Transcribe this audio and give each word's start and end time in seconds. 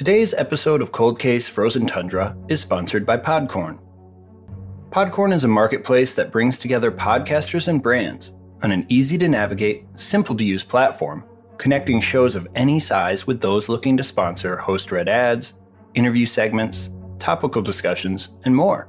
Today's 0.00 0.32
episode 0.32 0.80
of 0.80 0.92
Cold 0.92 1.18
Case 1.18 1.46
Frozen 1.46 1.86
Tundra 1.86 2.34
is 2.48 2.62
sponsored 2.62 3.04
by 3.04 3.18
Podcorn. 3.18 3.78
Podcorn 4.88 5.30
is 5.30 5.44
a 5.44 5.48
marketplace 5.48 6.14
that 6.14 6.32
brings 6.32 6.56
together 6.56 6.90
podcasters 6.90 7.68
and 7.68 7.82
brands 7.82 8.32
on 8.62 8.72
an 8.72 8.86
easy 8.88 9.18
to 9.18 9.28
navigate, 9.28 9.84
simple 9.96 10.34
to 10.38 10.42
use 10.42 10.64
platform, 10.64 11.22
connecting 11.58 12.00
shows 12.00 12.34
of 12.34 12.48
any 12.54 12.80
size 12.80 13.26
with 13.26 13.42
those 13.42 13.68
looking 13.68 13.94
to 13.98 14.02
sponsor 14.02 14.56
host 14.56 14.90
read 14.90 15.06
ads, 15.06 15.52
interview 15.92 16.24
segments, 16.24 16.88
topical 17.18 17.60
discussions, 17.60 18.30
and 18.46 18.56
more. 18.56 18.88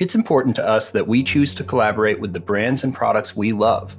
It's 0.00 0.16
important 0.16 0.56
to 0.56 0.66
us 0.66 0.90
that 0.90 1.06
we 1.06 1.22
choose 1.22 1.54
to 1.54 1.62
collaborate 1.62 2.18
with 2.18 2.32
the 2.32 2.40
brands 2.40 2.82
and 2.82 2.92
products 2.92 3.36
we 3.36 3.52
love, 3.52 3.96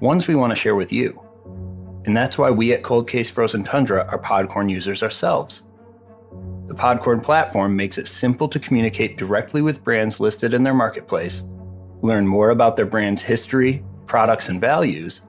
ones 0.00 0.26
we 0.26 0.36
want 0.36 0.52
to 0.52 0.56
share 0.56 0.74
with 0.74 0.90
you. 0.90 1.22
And 2.04 2.16
that's 2.16 2.36
why 2.36 2.50
we 2.50 2.72
at 2.72 2.82
Cold 2.82 3.08
Case 3.08 3.30
Frozen 3.30 3.64
Tundra 3.64 4.06
are 4.08 4.18
Podcorn 4.18 4.70
users 4.70 5.02
ourselves. 5.02 5.62
The 6.66 6.74
Podcorn 6.74 7.22
platform 7.22 7.76
makes 7.76 7.98
it 7.98 8.08
simple 8.08 8.48
to 8.48 8.58
communicate 8.58 9.16
directly 9.16 9.62
with 9.62 9.84
brands 9.84 10.18
listed 10.18 10.54
in 10.54 10.62
their 10.62 10.74
marketplace, 10.74 11.44
learn 12.02 12.26
more 12.26 12.50
about 12.50 12.76
their 12.76 12.86
brand's 12.86 13.22
history, 13.22 13.84
products, 14.06 14.48
and 14.48 14.60
values, 14.60 15.20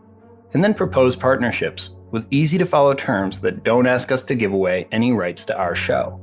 and 0.54 0.64
then 0.64 0.74
propose 0.74 1.16
partnerships 1.16 1.92
with 2.12 2.26
easy 2.32 2.58
to 2.58 2.66
follow 2.66 2.94
terms 2.94 3.42
that 3.42 3.64
don't 3.64 3.88
ask 3.88 4.12
us 4.12 4.24
to 4.24 4.36
give 4.36 4.54
away 4.54 4.88
any 4.92 5.12
rights 5.12 5.46
to 5.46 5.58
our 5.58 5.76
show. 5.76 6.20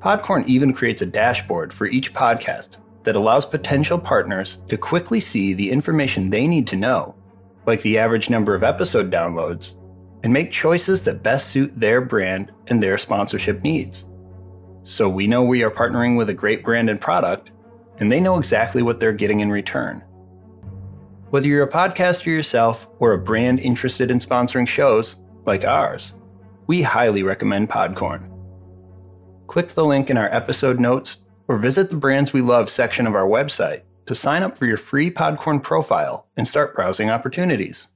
Podcorn 0.00 0.46
even 0.46 0.72
creates 0.72 1.02
a 1.02 1.06
dashboard 1.06 1.72
for 1.72 1.86
each 1.86 2.14
podcast 2.14 2.76
that 3.04 3.16
allows 3.16 3.44
potential 3.44 3.98
partners 3.98 4.58
to 4.68 4.76
quickly 4.76 5.20
see 5.20 5.54
the 5.54 5.70
information 5.70 6.30
they 6.30 6.46
need 6.46 6.66
to 6.66 6.76
know 6.76 7.14
like 7.66 7.82
the 7.82 7.98
average 7.98 8.30
number 8.30 8.54
of 8.54 8.62
episode 8.62 9.10
downloads, 9.10 9.74
and 10.22 10.32
make 10.32 10.50
choices 10.50 11.02
that 11.02 11.22
best 11.22 11.48
suit 11.48 11.72
their 11.78 12.00
brand 12.00 12.52
and 12.68 12.82
their 12.82 12.98
sponsorship 12.98 13.62
needs. 13.62 14.06
So 14.82 15.08
we 15.08 15.26
know 15.26 15.42
we 15.42 15.62
are 15.62 15.70
partnering 15.70 16.16
with 16.16 16.30
a 16.30 16.34
great 16.34 16.64
brand 16.64 16.90
and 16.90 17.00
product, 17.00 17.50
and 17.98 18.10
they 18.10 18.20
know 18.20 18.38
exactly 18.38 18.82
what 18.82 19.00
they're 19.00 19.12
getting 19.12 19.40
in 19.40 19.50
return. 19.50 20.02
Whether 21.30 21.48
you're 21.48 21.64
a 21.64 21.70
podcaster 21.70 22.26
yourself 22.26 22.86
or 22.98 23.12
a 23.12 23.18
brand 23.18 23.60
interested 23.60 24.10
in 24.10 24.18
sponsoring 24.18 24.68
shows 24.68 25.16
like 25.46 25.64
ours, 25.64 26.12
we 26.66 26.82
highly 26.82 27.22
recommend 27.22 27.70
Podcorn. 27.70 28.30
Click 29.46 29.68
the 29.68 29.84
link 29.84 30.10
in 30.10 30.16
our 30.16 30.32
episode 30.34 30.80
notes 30.80 31.18
or 31.48 31.58
visit 31.58 31.90
the 31.90 31.96
Brands 31.96 32.32
We 32.32 32.40
Love 32.40 32.70
section 32.70 33.06
of 33.06 33.14
our 33.14 33.26
website 33.26 33.82
to 34.06 34.14
sign 34.14 34.42
up 34.42 34.58
for 34.58 34.66
your 34.66 34.76
free 34.76 35.10
Podcorn 35.10 35.62
profile 35.62 36.26
and 36.36 36.46
start 36.46 36.74
browsing 36.74 37.10
opportunities. 37.10 37.88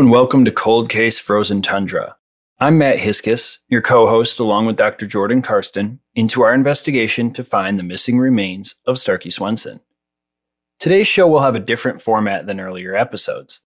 And 0.00 0.10
welcome 0.10 0.46
to 0.46 0.50
Cold 0.50 0.88
Case 0.88 1.18
Frozen 1.18 1.60
Tundra. 1.60 2.16
I'm 2.58 2.78
Matt 2.78 2.96
Hiskis, 2.96 3.58
your 3.68 3.82
co 3.82 4.08
host, 4.08 4.38
along 4.38 4.64
with 4.64 4.76
Dr. 4.78 5.06
Jordan 5.06 5.42
Karsten, 5.42 6.00
into 6.14 6.40
our 6.40 6.54
investigation 6.54 7.34
to 7.34 7.44
find 7.44 7.78
the 7.78 7.82
missing 7.82 8.18
remains 8.18 8.76
of 8.86 8.98
Starkey 8.98 9.28
Swenson. 9.28 9.80
Today's 10.78 11.06
show 11.06 11.28
will 11.28 11.42
have 11.42 11.54
a 11.54 11.60
different 11.60 12.00
format 12.00 12.46
than 12.46 12.60
earlier 12.60 12.96
episodes. 12.96 13.60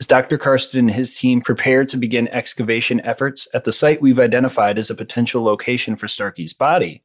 As 0.00 0.08
Dr. 0.08 0.36
Karsten 0.36 0.80
and 0.80 0.90
his 0.90 1.16
team 1.16 1.42
prepare 1.42 1.84
to 1.84 1.96
begin 1.96 2.26
excavation 2.26 3.00
efforts 3.02 3.46
at 3.54 3.62
the 3.62 3.70
site 3.70 4.02
we've 4.02 4.18
identified 4.18 4.80
as 4.80 4.90
a 4.90 4.96
potential 4.96 5.44
location 5.44 5.94
for 5.94 6.08
Starkey's 6.08 6.52
body, 6.52 7.04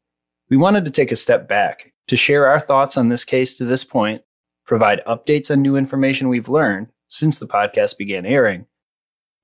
we 0.50 0.58
wanted 0.58 0.84
to 0.86 0.92
take 0.92 1.12
a 1.12 1.16
step 1.16 1.48
back 1.48 1.94
to 2.08 2.16
share 2.16 2.48
our 2.48 2.60
thoughts 2.60 2.98
on 2.98 3.10
this 3.10 3.24
case 3.24 3.54
to 3.58 3.66
this 3.66 3.84
point, 3.84 4.24
provide 4.66 5.06
updates 5.06 5.52
on 5.52 5.62
new 5.62 5.76
information 5.76 6.28
we've 6.28 6.50
learned, 6.50 6.88
since 7.14 7.38
the 7.38 7.48
podcast 7.48 7.96
began 7.98 8.26
airing 8.26 8.66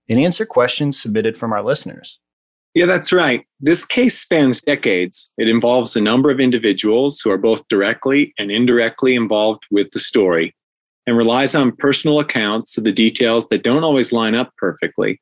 and 0.09 0.19
answer 0.19 0.43
questions 0.43 0.99
submitted 0.99 1.37
from 1.37 1.53
our 1.53 1.63
listeners. 1.63 2.19
Yeah, 2.73 2.87
that's 2.87 3.11
right. 3.11 3.45
This 3.59 3.85
case 3.85 4.17
spans 4.19 4.61
decades. 4.61 5.31
It 5.37 5.47
involves 5.47 5.95
a 5.95 6.01
number 6.01 6.31
of 6.31 6.39
individuals 6.39 7.19
who 7.19 7.29
are 7.29 7.37
both 7.37 7.67
directly 7.67 8.33
and 8.39 8.49
indirectly 8.49 9.13
involved 9.13 9.63
with 9.69 9.91
the 9.91 9.99
story 9.99 10.55
and 11.05 11.15
relies 11.15 11.53
on 11.53 11.75
personal 11.75 12.19
accounts 12.19 12.75
of 12.77 12.85
the 12.85 12.91
details 12.91 13.47
that 13.49 13.63
don't 13.63 13.83
always 13.83 14.11
line 14.11 14.33
up 14.33 14.51
perfectly. 14.57 15.21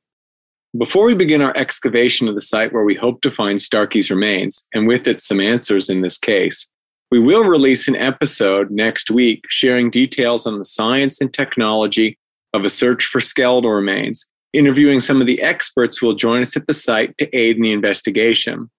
Before 0.78 1.06
we 1.06 1.16
begin 1.16 1.42
our 1.42 1.56
excavation 1.56 2.30
of 2.30 2.36
the 2.36 2.42
site 2.42 2.72
where 2.72 2.84
we 2.84 2.96
hope 2.96 3.22
to 3.22 3.32
find 3.32 3.60
Starkey's 3.60 4.10
remains, 4.10 4.66
and 4.74 4.88
with 4.88 5.08
it 5.08 5.22
some 5.22 5.42
answers 5.42 5.90
in 5.90 6.02
this 6.02 6.18
case, 6.18 6.70
we 7.12 7.20
will 7.20 7.44
release 7.44 7.88
an 7.88 7.96
episode 7.96 8.70
next 8.70 9.10
week 9.10 9.44
sharing 9.50 9.90
details 9.90 10.46
on 10.46 10.60
the 10.60 10.66
science 10.66 11.20
and 11.20 11.34
technology 11.34 12.18
of 12.58 12.66
a 12.66 12.70
search 12.70 13.06
for 13.06 13.22
skeletal 13.22 13.72
remains, 13.72 14.26
interviewing 14.52 15.00
some 15.00 15.22
of 15.22 15.28
the 15.28 15.42
experts 15.42 15.98
who 15.98 16.08
will 16.08 16.16
join 16.16 16.42
us 16.42 16.58
at 16.58 16.68
the 16.68 16.74
site 16.74 17.18
to 17.18 17.36
aid 17.36 17.56
in 17.56 17.62
the 17.62 17.72
investigation. 17.72 18.70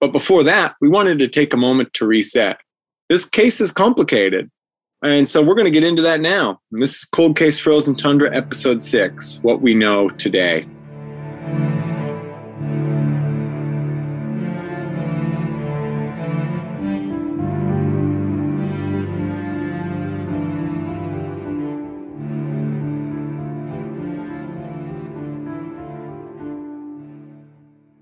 But 0.00 0.12
before 0.12 0.44
that, 0.44 0.76
we 0.80 0.88
wanted 0.88 1.18
to 1.18 1.28
take 1.28 1.52
a 1.52 1.56
moment 1.56 1.92
to 1.94 2.06
reset. 2.06 2.58
This 3.08 3.24
case 3.24 3.60
is 3.60 3.72
complicated. 3.72 4.50
And 5.02 5.28
so 5.28 5.42
we're 5.42 5.54
going 5.54 5.66
to 5.66 5.70
get 5.70 5.84
into 5.84 6.02
that 6.02 6.20
now. 6.20 6.60
And 6.72 6.82
this 6.82 6.96
is 6.96 7.04
Cold 7.04 7.36
Case 7.36 7.58
Frozen 7.58 7.96
Tundra, 7.96 8.34
Episode 8.34 8.82
6 8.82 9.40
What 9.42 9.60
We 9.60 9.74
Know 9.74 10.08
Today. 10.10 10.66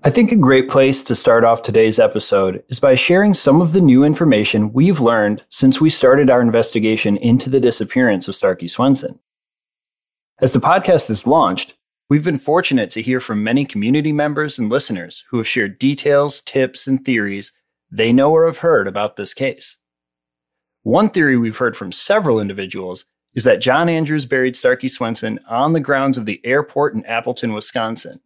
I 0.05 0.09
think 0.09 0.33
a 0.33 0.35
great 0.35 0.69
place 0.69 1.01
to 1.03 1.15
start 1.15 1.45
off 1.45 1.61
today's 1.61 1.97
episode 1.97 2.61
is 2.67 2.77
by 2.77 2.93
sharing 2.93 3.33
some 3.33 3.61
of 3.61 3.71
the 3.71 3.79
new 3.79 4.03
information 4.03 4.73
we've 4.73 4.99
learned 4.99 5.45
since 5.47 5.79
we 5.79 5.89
started 5.89 6.29
our 6.29 6.41
investigation 6.41 7.15
into 7.15 7.49
the 7.49 7.61
disappearance 7.61 8.27
of 8.27 8.35
Starkey 8.35 8.67
Swenson. 8.67 9.21
As 10.41 10.51
the 10.51 10.59
podcast 10.59 11.09
is 11.09 11.25
launched, 11.25 11.75
we've 12.09 12.23
been 12.25 12.35
fortunate 12.35 12.91
to 12.91 13.01
hear 13.01 13.21
from 13.21 13.45
many 13.45 13.63
community 13.63 14.11
members 14.11 14.59
and 14.59 14.69
listeners 14.69 15.23
who 15.29 15.37
have 15.37 15.47
shared 15.47 15.79
details, 15.79 16.41
tips, 16.41 16.85
and 16.85 17.05
theories 17.05 17.53
they 17.89 18.11
know 18.11 18.29
or 18.29 18.45
have 18.45 18.57
heard 18.57 18.89
about 18.89 19.15
this 19.15 19.33
case. 19.33 19.77
One 20.81 21.07
theory 21.07 21.37
we've 21.37 21.59
heard 21.59 21.77
from 21.77 21.93
several 21.93 22.41
individuals 22.41 23.05
is 23.35 23.45
that 23.45 23.61
John 23.61 23.87
Andrews 23.87 24.25
buried 24.25 24.57
Starkey 24.57 24.89
Swenson 24.89 25.39
on 25.47 25.71
the 25.71 25.79
grounds 25.79 26.17
of 26.17 26.25
the 26.25 26.41
airport 26.43 26.93
in 26.93 27.05
Appleton, 27.05 27.53
Wisconsin 27.53 28.19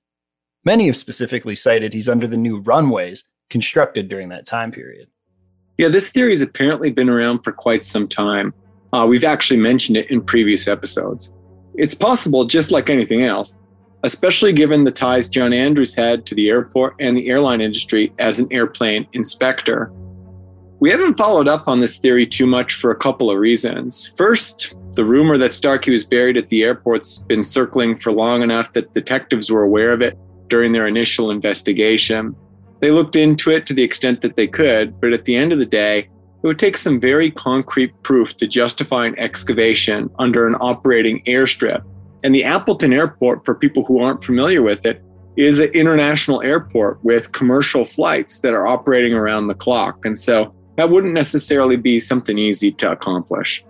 Many 0.68 0.88
have 0.88 0.98
specifically 0.98 1.56
cited 1.56 1.94
he's 1.94 2.10
under 2.10 2.28
the 2.28 2.36
new 2.36 2.60
runways 2.60 3.24
constructed 3.50 4.10
during 4.10 4.28
that 4.28 4.46
time 4.46 4.70
period. 4.70 5.08
Yeah, 5.78 5.88
this 5.88 6.10
theory 6.10 6.32
has 6.32 6.42
apparently 6.42 6.92
been 6.92 7.08
around 7.08 7.44
for 7.44 7.54
quite 7.54 7.86
some 7.86 8.06
time. 8.06 8.54
Uh, 8.92 9.06
we've 9.08 9.24
actually 9.24 9.62
mentioned 9.62 9.96
it 9.96 10.12
in 10.12 10.20
previous 10.20 10.68
episodes. 10.68 11.32
It's 11.76 11.96
possible, 11.96 12.44
just 12.44 12.70
like 12.70 12.90
anything 12.90 13.24
else, 13.24 13.58
especially 14.04 14.52
given 14.52 14.84
the 14.84 14.92
ties 14.92 15.30
John 15.30 15.54
Andrews 15.54 15.96
had 15.96 16.26
to 16.26 16.36
the 16.36 16.50
airport 16.50 16.96
and 17.00 17.16
the 17.16 17.30
airline 17.30 17.62
industry 17.62 18.12
as 18.20 18.38
an 18.38 18.52
airplane 18.52 19.08
inspector. 19.14 19.90
We 20.82 20.92
haven't 20.92 21.18
followed 21.18 21.48
up 21.48 21.70
on 21.70 21.80
this 21.80 21.98
theory 21.98 22.28
too 22.28 22.46
much 22.46 22.74
for 22.74 22.92
a 22.92 23.00
couple 23.00 23.32
of 23.32 23.38
reasons. 23.38 24.12
First, 24.18 24.76
the 24.96 25.06
rumor 25.06 25.38
that 25.38 25.54
Starkey 25.54 25.92
was 25.92 26.04
buried 26.04 26.36
at 26.36 26.50
the 26.50 26.64
airport's 26.64 27.20
been 27.20 27.46
circling 27.46 28.00
for 28.00 28.12
long 28.12 28.44
enough 28.44 28.74
that 28.74 28.92
detectives 28.92 29.50
were 29.50 29.64
aware 29.64 29.94
of 29.94 30.02
it 30.02 30.18
during 30.48 30.72
their 30.72 30.88
initial 30.88 31.32
investigation. 31.32 32.36
They 32.82 32.92
looked 32.92 33.16
into 33.16 33.52
it 33.52 33.66
to 33.68 33.74
the 33.74 33.84
extent 33.84 34.22
that 34.22 34.36
they 34.36 34.48
could, 34.48 35.00
but 35.02 35.14
at 35.14 35.26
the 35.26 35.36
end 35.36 35.52
of 35.52 35.60
the 35.60 35.66
day, 35.66 36.10
it 36.44 36.48
would 36.48 36.60
take 36.60 36.78
some 36.78 37.00
very 37.00 37.32
concrete 37.32 37.92
proof 38.04 38.38
to 38.38 38.48
justify 38.48 39.06
an 39.06 39.18
excavation 39.18 40.10
under 40.20 40.48
an 40.48 40.56
operating 40.60 41.24
airstrip. 41.24 41.84
And 42.24 42.34
the 42.34 42.44
Appleton 42.44 42.94
Airport, 42.94 43.44
for 43.46 43.56
people 43.56 43.84
who 43.84 44.00
aren't 44.00 44.24
familiar 44.24 44.62
with 44.62 44.86
it, 44.86 45.02
is 45.36 45.60
an 45.60 45.70
international 45.70 46.42
airport 46.42 47.04
with 47.04 47.32
commercial 47.32 47.86
flights 47.86 48.40
that 48.40 48.54
are 48.54 48.68
operating 48.68 49.14
around 49.14 49.48
the 49.48 49.54
clock. 49.54 50.04
And 50.06 50.18
so 50.18 50.54
that 50.78 50.90
wouldn't 50.90 51.14
necessarily 51.14 51.76
be 51.76 52.00
something 52.00 52.38
easy 52.38 52.72
to 52.74 52.92
accomplish. 52.92 53.64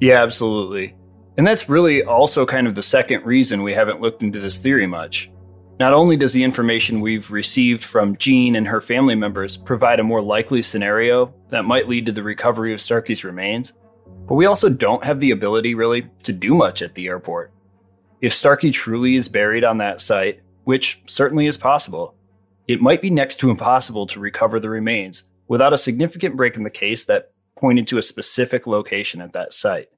Yeah, 0.00 0.22
absolutely. 0.22 0.94
And 1.38 1.46
that's 1.46 1.68
really 1.68 2.02
also 2.02 2.46
kind 2.46 2.66
of 2.66 2.74
the 2.74 2.82
second 2.82 3.24
reason 3.24 3.62
we 3.62 3.74
haven't 3.74 4.00
looked 4.00 4.22
into 4.22 4.40
this 4.40 4.58
theory 4.58 4.86
much. 4.86 5.30
Not 5.78 5.92
only 5.92 6.16
does 6.16 6.32
the 6.32 6.42
information 6.42 7.00
we've 7.00 7.30
received 7.30 7.84
from 7.84 8.16
Jean 8.16 8.56
and 8.56 8.66
her 8.66 8.80
family 8.80 9.14
members 9.14 9.58
provide 9.58 10.00
a 10.00 10.04
more 10.04 10.22
likely 10.22 10.62
scenario 10.62 11.34
that 11.50 11.66
might 11.66 11.86
lead 11.86 12.06
to 12.06 12.12
the 12.12 12.22
recovery 12.22 12.72
of 12.72 12.80
Starkey's 12.80 13.24
remains, 13.24 13.74
but 14.26 14.36
we 14.36 14.46
also 14.46 14.70
don't 14.70 15.04
have 15.04 15.20
the 15.20 15.32
ability, 15.32 15.74
really, 15.74 16.08
to 16.22 16.32
do 16.32 16.54
much 16.54 16.80
at 16.80 16.94
the 16.94 17.08
airport. 17.08 17.52
If 18.22 18.32
Starkey 18.32 18.70
truly 18.70 19.16
is 19.16 19.28
buried 19.28 19.64
on 19.64 19.76
that 19.78 20.00
site, 20.00 20.40
which 20.64 21.02
certainly 21.06 21.46
is 21.46 21.58
possible, 21.58 22.14
it 22.66 22.80
might 22.80 23.02
be 23.02 23.10
next 23.10 23.36
to 23.40 23.50
impossible 23.50 24.06
to 24.08 24.18
recover 24.18 24.58
the 24.58 24.70
remains 24.70 25.24
without 25.46 25.74
a 25.74 25.78
significant 25.78 26.36
break 26.36 26.56
in 26.56 26.64
the 26.64 26.70
case 26.70 27.04
that 27.04 27.32
pointed 27.58 27.86
to 27.88 27.98
a 27.98 28.02
specific 28.02 28.66
location 28.66 29.20
at 29.20 29.34
that 29.34 29.52
site. 29.52 29.88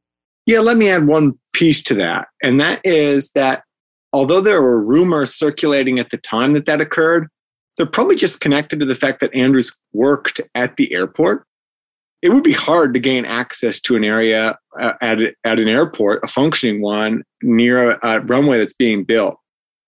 Yeah, 0.45 0.61
let 0.61 0.77
me 0.77 0.91
add 0.91 1.07
one 1.07 1.39
piece 1.53 1.83
to 1.85 1.95
that. 1.95 2.29
And 2.43 2.61
that 2.61 2.81
is 2.85 3.31
that 3.33 3.63
although 4.13 4.41
there 4.41 4.63
were 4.63 4.83
rumors 4.83 5.35
circulating 5.35 5.99
at 5.99 6.11
the 6.11 6.19
time 6.19 6.53
that 6.55 6.67
that 6.67 6.81
occurred, 6.81 7.29
they're 7.77 7.87
probably 7.87 8.17
just 8.17 8.41
connected 8.41 8.81
to 8.81 8.87
the 8.87 8.95
fact 8.95 9.21
that 9.21 9.35
Andrews 9.35 9.73
worked 9.93 10.41
at 10.55 10.77
the 10.77 10.93
airport. 10.93 11.45
It 12.21 12.31
would 12.31 12.43
be 12.43 12.53
hard 12.53 12.93
to 12.95 13.01
gain 13.01 13.25
access 13.25 13.81
to 13.83 13.95
an 13.95 14.03
area 14.03 14.59
uh, 14.81 14.95
at, 15.01 15.19
at 15.45 15.61
an 15.61 15.69
airport, 15.69 16.25
a 16.25 16.29
functioning 16.29 16.83
one, 16.83 17.23
near 17.43 17.93
a, 17.93 17.99
a 18.03 18.21
runway 18.21 18.59
that's 18.59 18.75
being 18.75 19.05
built. 19.05 19.37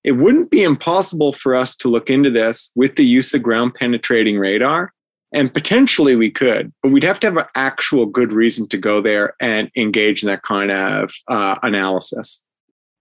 It 0.05 0.13
wouldn't 0.13 0.51
be 0.51 0.63
impossible 0.63 1.33
for 1.33 1.55
us 1.55 1.77
to 1.77 1.89
look 1.89 2.09
into 2.09 2.31
this 2.31 2.71
with 2.77 2.95
the 2.97 3.05
use 3.05 3.35
of 3.35 3.43
ground 3.43 3.75
penetrating 3.75 4.39
radar. 4.39 4.93
And 5.33 5.53
potentially 5.53 6.17
we 6.17 6.31
could, 6.31 6.73
but 6.83 6.91
we'd 6.91 7.05
have 7.05 7.21
to 7.21 7.29
have 7.29 7.37
an 7.37 7.45
actual 7.55 8.07
good 8.07 8.33
reason 8.33 8.67
to 8.69 8.77
go 8.77 9.01
there 9.01 9.35
and 9.41 9.71
engage 9.77 10.23
in 10.23 10.29
that 10.29 10.43
kind 10.43 10.71
of 10.73 11.13
uh, 11.29 11.57
analysis. 11.63 12.43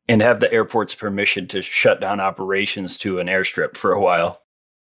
And 0.09 0.21
have 0.21 0.39
the 0.39 0.51
airport's 0.51 0.95
permission 0.95 1.47
to 1.49 1.61
shut 1.61 2.01
down 2.01 2.19
operations 2.19 2.97
to 2.99 3.19
an 3.19 3.27
airstrip 3.27 3.77
for 3.77 3.93
a 3.93 4.01
while. 4.01 4.41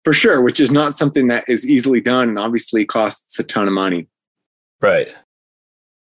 For 0.04 0.14
sure, 0.14 0.42
which 0.42 0.60
is 0.60 0.72
not 0.72 0.96
something 0.96 1.28
that 1.28 1.44
is 1.48 1.70
easily 1.70 2.00
done 2.00 2.30
and 2.30 2.40
obviously 2.40 2.86
costs 2.86 3.40
a 3.40 3.44
ton 3.44 3.68
of 3.68 3.74
money. 3.74 4.08
Right. 4.80 5.10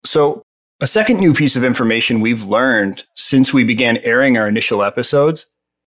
So, 0.05 0.43
a 0.81 0.87
second 0.87 1.19
new 1.19 1.34
piece 1.34 1.56
of 1.56 1.64
information 1.64 2.20
we've 2.20 2.44
learned 2.44 3.05
since 3.16 3.52
we 3.52 3.64
began 3.64 3.96
airing 3.99 4.37
our 4.37 4.46
initial 4.46 4.84
episodes 4.84 5.46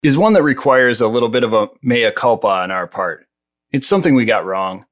is 0.04 0.18
one 0.18 0.34
that 0.34 0.44
requires 0.44 1.02
a 1.02 1.08
little 1.08 1.30
bit 1.30 1.44
of 1.44 1.54
a 1.54 1.70
mea 1.82 2.12
culpa 2.12 2.48
on 2.48 2.70
our 2.70 2.86
part. 2.86 3.26
It's 3.72 3.88
something 3.88 4.14
we 4.14 4.26
got 4.26 4.46
wrong. 4.46 4.86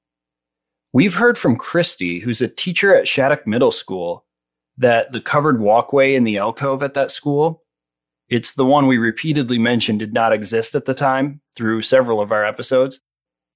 We've 0.94 1.16
heard 1.16 1.38
from 1.38 1.58
Christy, 1.58 2.19
who's 2.19 2.42
a 2.42 2.48
teacher 2.48 2.96
at 2.96 3.08
Shattuck 3.08 3.46
Middle 3.46 3.72
School, 3.72 4.26
that 4.78 5.12
the 5.12 5.22
covered 5.22 5.60
walkway 5.60 6.16
in 6.16 6.24
the 6.24 6.38
alcove 6.38 6.81
at 6.81 6.94
that 6.96 7.12
school, 7.12 7.62
it's 8.33 8.56
the 8.56 8.65
one 8.65 8.88
we 8.88 8.97
repeatedly 8.97 9.59
mentioned 9.59 10.00
did 10.00 10.12
not 10.12 10.33
exist 10.33 10.74
at 10.74 10.85
the 10.85 10.95
time 10.95 11.39
through 11.56 11.83
several 11.83 12.19
of 12.19 12.31
our 12.31 12.44
episodes, 12.44 13.00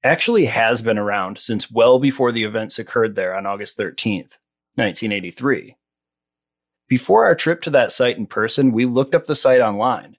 actually 0.04 0.46
has 0.46 0.84
been 0.84 1.00
around 1.00 1.40
since 1.40 1.72
well 1.72 1.98
before 1.98 2.32
the 2.32 2.44
events 2.44 2.78
occurred 2.78 3.16
there 3.16 3.36
on 3.36 3.48
August 3.48 3.76
13th, 3.76 4.38
1983. 4.76 5.76
Before 6.88 7.26
our 7.26 7.34
trip 7.34 7.62
to 7.64 7.72
that 7.72 7.92
site 7.92 8.18
in 8.18 8.28
person, 8.28 8.72
we 8.72 8.86
looked 8.86 9.16
up 9.16 9.26
the 9.26 9.36
site 9.36 9.62
online 9.62 10.18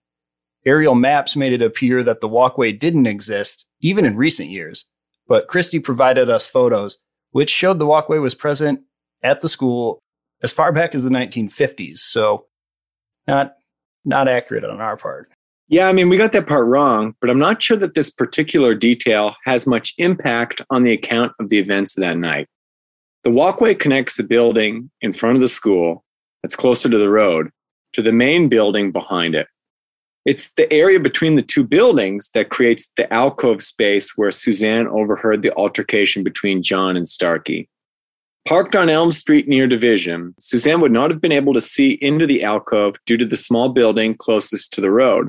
Aerial 0.66 0.96
maps 0.96 1.37
made 1.37 1.52
it 1.52 1.62
appear 1.62 2.02
that 2.02 2.20
the 2.20 2.26
walkway 2.26 2.72
didn't 2.72 3.06
exist, 3.06 3.64
even 3.81 4.05
in 4.05 4.16
recent 4.16 4.50
years, 4.50 4.87
but 5.28 5.46
Christie 5.46 5.78
provided 5.78 6.28
us 6.28 6.49
photos 6.49 6.99
which 7.31 7.49
showed 7.49 7.78
the 7.78 7.87
walkway 7.87 8.19
was 8.19 8.34
present 8.34 8.81
at 9.22 9.40
the 9.40 9.49
school 9.49 10.00
as 10.43 10.50
far 10.50 10.72
back 10.72 10.96
as 10.96 11.05
the 11.05 11.10
1950s. 11.10 11.99
So, 11.99 12.46
not 13.28 13.52
not 14.08 14.28
accurate 14.28 14.64
on 14.64 14.81
our 14.81 14.96
part. 14.96 15.31
Yeah, 15.69 15.88
I 15.88 15.93
mean, 15.93 16.08
we 16.08 16.16
got 16.16 16.32
that 16.32 16.46
part 16.46 16.66
wrong, 16.66 17.14
but 17.20 17.28
I'm 17.28 17.38
not 17.38 17.62
sure 17.62 17.76
that 17.76 17.94
this 17.94 18.08
particular 18.08 18.75
detail 18.75 19.34
has 19.44 19.66
much 19.66 19.93
impact 19.99 20.62
on 20.70 20.82
the 20.82 20.94
account 20.94 21.32
of 21.38 21.50
the 21.50 21.58
events 21.58 21.96
of 21.96 22.00
that 22.00 22.16
night. 22.16 22.49
The 23.22 23.31
walkway 23.31 23.75
connects 23.75 24.16
the 24.16 24.22
building 24.22 24.90
in 25.02 25.12
front 25.12 25.37
of 25.37 25.43
the 25.43 25.49
school 25.49 26.05
that's 26.43 26.56
closer 26.56 26.88
to 26.88 26.99
the 26.99 27.10
road 27.10 27.50
to 27.93 28.02
the 28.02 28.12
main 28.12 28.49
building 28.49 28.93
behind 28.93 29.34
it. 29.34 29.46
It's 30.25 30.52
the 30.52 30.70
area 30.72 31.00
between 31.00 31.37
the 31.37 31.43
two 31.43 31.64
buildings 31.64 32.31
that 32.34 32.50
creates 32.50 32.90
the 32.96 33.12
alcove 33.12 33.62
space 33.62 34.16
where 34.16 34.31
Suzanne 34.31 34.87
overheard 34.87 35.43
the 35.43 35.55
altercation 35.55 36.22
between 36.22 36.62
John 36.62 36.96
and 36.96 37.08
Starkey. 37.08 37.69
Parked 38.49 38.75
on 38.75 38.89
Elm 38.89 39.12
Street 39.12 39.47
near 39.47 39.67
Division, 39.67 40.35
Suzanne 40.41 40.81
would 40.81 40.91
not 40.91 41.11
have 41.11 41.21
been 41.21 41.33
able 41.33 41.53
to 41.53 41.61
see 41.61 41.99
into 42.00 42.27
the 42.27 42.43
alcove 42.43 42.97
due 43.05 43.19
to 43.19 43.27
the 43.27 43.37
small 43.37 43.69
building 43.69 44.15
closest 44.15 44.73
to 44.73 44.81
the 44.81 44.91
road. 44.91 45.29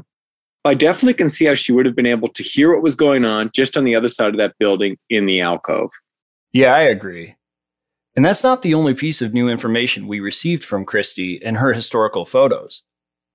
I 0.63 0.73
definitely 0.73 1.15
can 1.15 1.29
see 1.29 1.43
how 1.43 1.53
she 1.53 1.73
would 1.73 1.85
have 1.85 1.97
been 1.97 2.05
able 2.05 2.29
to 2.29 2.43
hear 2.43 2.73
what 2.73 2.81
was 2.81 2.95
going 2.95 3.25
on 3.25 3.51
just 3.53 3.75
on 3.75 3.83
the 3.83 3.93
other 3.93 4.07
side 4.07 4.29
of 4.33 4.37
that 4.37 4.55
building 4.57 4.97
in 5.09 5.25
the 5.25 5.41
alcove. 5.41 5.91
Yeah, 6.53 6.73
I 6.73 6.79
agree. 6.79 7.35
And 8.15 8.23
that's 8.23 8.41
not 8.41 8.61
the 8.61 8.73
only 8.73 8.93
piece 8.93 9.21
of 9.21 9.33
new 9.33 9.49
information 9.49 10.07
we 10.07 10.21
received 10.21 10.63
from 10.63 10.85
Christie 10.85 11.43
and 11.43 11.57
her 11.57 11.73
historical 11.73 12.23
photos. 12.23 12.83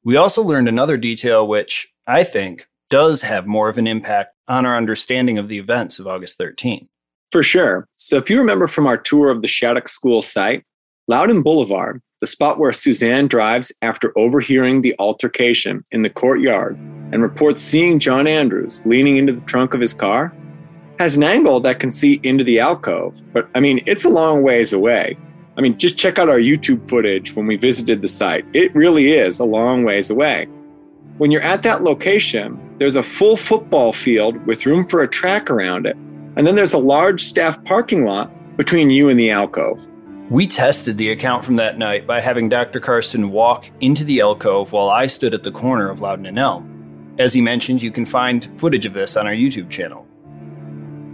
We 0.03 0.17
also 0.17 0.43
learned 0.43 0.67
another 0.67 0.97
detail 0.97 1.47
which, 1.47 1.93
I 2.07 2.25
think, 2.25 2.69
does 2.89 3.21
have 3.21 3.47
more 3.47 3.69
of 3.69 3.77
an 3.77 3.87
impact 3.87 4.35
on 4.49 4.65
our 4.65 4.79
understanding 4.79 5.37
of 5.37 5.49
the 5.49 5.59
events 5.59 5.99
of 5.99 6.07
August 6.07 6.39
13. 6.39 6.89
For 7.35 7.43
sure. 7.43 7.89
So, 7.97 8.17
if 8.17 8.31
you 8.31 8.39
remember 8.39 8.69
from 8.69 8.87
our 8.87 8.97
tour 8.97 9.29
of 9.29 9.43
the 9.43 9.49
Shattuck 9.49 9.89
School 9.89 10.23
site, 10.23 10.63
Loudon 11.09 11.43
Boulevard, 11.43 12.01
the 12.21 12.29
spot 12.29 12.61
where 12.61 12.71
Suzanne 12.71 13.27
drives 13.27 13.73
after 13.83 14.17
overhearing 14.17 14.83
the 14.83 14.95
altercation 15.01 15.85
in 15.91 16.03
the 16.03 16.11
courtyard 16.11 16.77
and 17.11 17.23
reports 17.23 17.61
seeing 17.61 17.99
John 17.99 18.29
Andrews 18.29 18.87
leaning 18.87 19.17
into 19.17 19.33
the 19.33 19.41
trunk 19.47 19.75
of 19.75 19.81
his 19.81 19.93
car, 19.93 20.33
has 21.01 21.17
an 21.17 21.25
angle 21.25 21.59
that 21.59 21.81
can 21.81 21.91
see 21.91 22.21
into 22.23 22.45
the 22.45 22.61
alcove. 22.61 23.21
But 23.33 23.49
I 23.57 23.59
mean, 23.59 23.83
it's 23.85 24.05
a 24.05 24.11
long 24.11 24.45
ways 24.45 24.73
away. 24.73 25.19
I 25.59 25.61
mean, 25.61 25.77
just 25.77 25.99
check 25.99 26.21
out 26.21 26.29
our 26.29 26.39
YouTube 26.39 26.89
footage 26.89 27.35
when 27.35 27.49
we 27.49 27.57
visited 27.57 28.01
the 28.01 28.07
site. 28.07 28.45
It 28.53 28.73
really 28.77 29.11
is 29.11 29.41
a 29.41 29.45
long 29.45 29.83
ways 29.83 30.09
away. 30.09 30.47
When 31.19 31.33
you're 31.33 31.43
at 31.43 31.65
that 31.65 31.83
location, 31.83 32.77
there's 32.79 32.95
a 32.95 33.03
full 33.03 33.37
football 33.37 33.93
field 33.93 34.37
with 34.47 34.67
room 34.67 34.85
for 34.85 35.03
a 35.03 35.09
track 35.09 35.51
around 35.51 35.87
it. 35.87 35.97
And 36.37 36.47
then 36.47 36.55
there's 36.55 36.73
a 36.73 36.79
large 36.79 37.23
staff 37.23 37.63
parking 37.65 38.05
lot 38.05 38.31
between 38.57 38.91
you 38.91 39.09
and 39.09 39.19
the 39.19 39.31
alcove. 39.31 39.87
We 40.31 40.47
tested 40.47 40.97
the 40.97 41.11
account 41.11 41.45
from 41.45 41.57
that 41.57 41.79
night 41.79 42.07
by 42.07 42.21
having 42.21 42.49
Dr. 42.49 42.81
Karsten 42.81 43.31
walk 43.31 43.71
into 43.81 44.05
the 44.05 44.21
alcove 44.21 44.73
while 44.73 44.89
I 44.89 45.07
stood 45.07 45.35
at 45.35 45.43
the 45.43 45.53
corner 45.53 45.91
of 45.91 46.01
Loudon 46.01 46.27
and 46.27 46.39
Elm. 46.39 47.15
As 47.19 47.33
he 47.33 47.41
mentioned, 47.41 47.83
you 47.83 47.93
can 47.93 48.07
find 48.07 48.51
footage 48.59 48.87
of 48.87 48.95
this 48.95 49.17
on 49.17 49.27
our 49.27 49.35
YouTube 49.35 49.71
channel. 49.71 50.07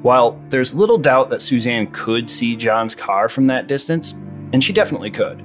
While 0.02 0.40
there's 0.48 0.74
little 0.74 0.96
doubt 0.96 1.28
that 1.30 1.42
Suzanne 1.42 1.88
could 1.88 2.30
see 2.30 2.56
John's 2.56 2.94
car 2.94 3.28
from 3.28 3.48
that 3.48 3.66
distance, 3.66 4.12
and 4.52 4.64
she 4.64 4.72
definitely 4.72 5.10
could. 5.10 5.44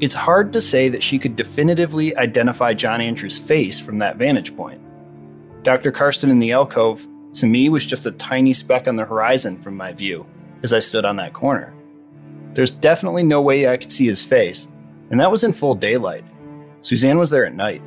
It's 0.00 0.14
hard 0.14 0.52
to 0.52 0.60
say 0.60 0.88
that 0.88 1.02
she 1.02 1.18
could 1.18 1.34
definitively 1.34 2.16
identify 2.16 2.74
John 2.74 3.00
Andrews' 3.00 3.38
face 3.38 3.80
from 3.80 3.98
that 3.98 4.16
vantage 4.16 4.56
point. 4.56 4.80
Dr. 5.64 5.90
Karsten 5.90 6.30
in 6.30 6.38
the 6.38 6.52
alcove, 6.52 7.06
to 7.34 7.46
me, 7.46 7.68
was 7.68 7.86
just 7.86 8.06
a 8.06 8.12
tiny 8.12 8.52
speck 8.52 8.88
on 8.88 8.96
the 8.96 9.04
horizon 9.04 9.58
from 9.58 9.76
my 9.76 9.92
view 9.92 10.26
as 10.62 10.72
I 10.72 10.78
stood 10.78 11.04
on 11.04 11.16
that 11.16 11.32
corner. 11.32 11.74
There's 12.54 12.70
definitely 12.70 13.22
no 13.22 13.40
way 13.40 13.68
I 13.68 13.76
could 13.76 13.90
see 13.90 14.06
his 14.06 14.22
face, 14.22 14.68
and 15.10 15.18
that 15.20 15.30
was 15.30 15.44
in 15.44 15.52
full 15.52 15.74
daylight. 15.74 16.24
Suzanne 16.80 17.18
was 17.18 17.30
there 17.30 17.46
at 17.46 17.54
night. 17.54 17.82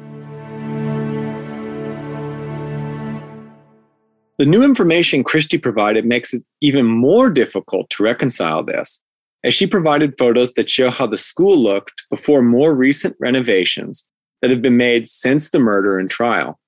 The 4.38 4.46
new 4.46 4.64
information 4.64 5.24
Christie 5.24 5.58
provided 5.58 6.06
makes 6.06 6.34
it 6.34 6.44
even 6.60 6.86
more 6.86 7.30
difficult 7.30 7.90
to 7.92 8.04
reconcile 8.04 8.64
this 8.64 9.02
as 9.46 9.54
she 9.54 9.68
provided 9.68 10.18
photos 10.18 10.52
that 10.54 10.70
show 10.70 10.90
how 10.90 11.08
the 11.08 11.18
school 11.18 11.58
looked 11.58 12.04
before 12.10 12.42
more 12.42 12.76
recent 12.76 13.16
renovations 13.20 14.08
that 14.42 14.52
have 14.52 14.62
been 14.62 14.76
made 14.76 15.08
since 15.08 15.52
the 15.52 15.60
murder 15.60 15.98
and 15.98 16.10
trial. 16.10 16.60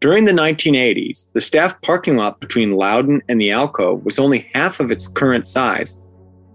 During 0.00 0.24
the 0.24 0.32
1980s, 0.32 1.30
the 1.32 1.40
staff 1.40 1.80
parking 1.82 2.16
lot 2.16 2.40
between 2.40 2.76
Loudon 2.76 3.20
and 3.28 3.40
the 3.40 3.50
alcove 3.50 4.04
was 4.04 4.18
only 4.18 4.48
half 4.54 4.80
of 4.80 4.90
its 4.90 5.06
current 5.06 5.46
size. 5.46 6.00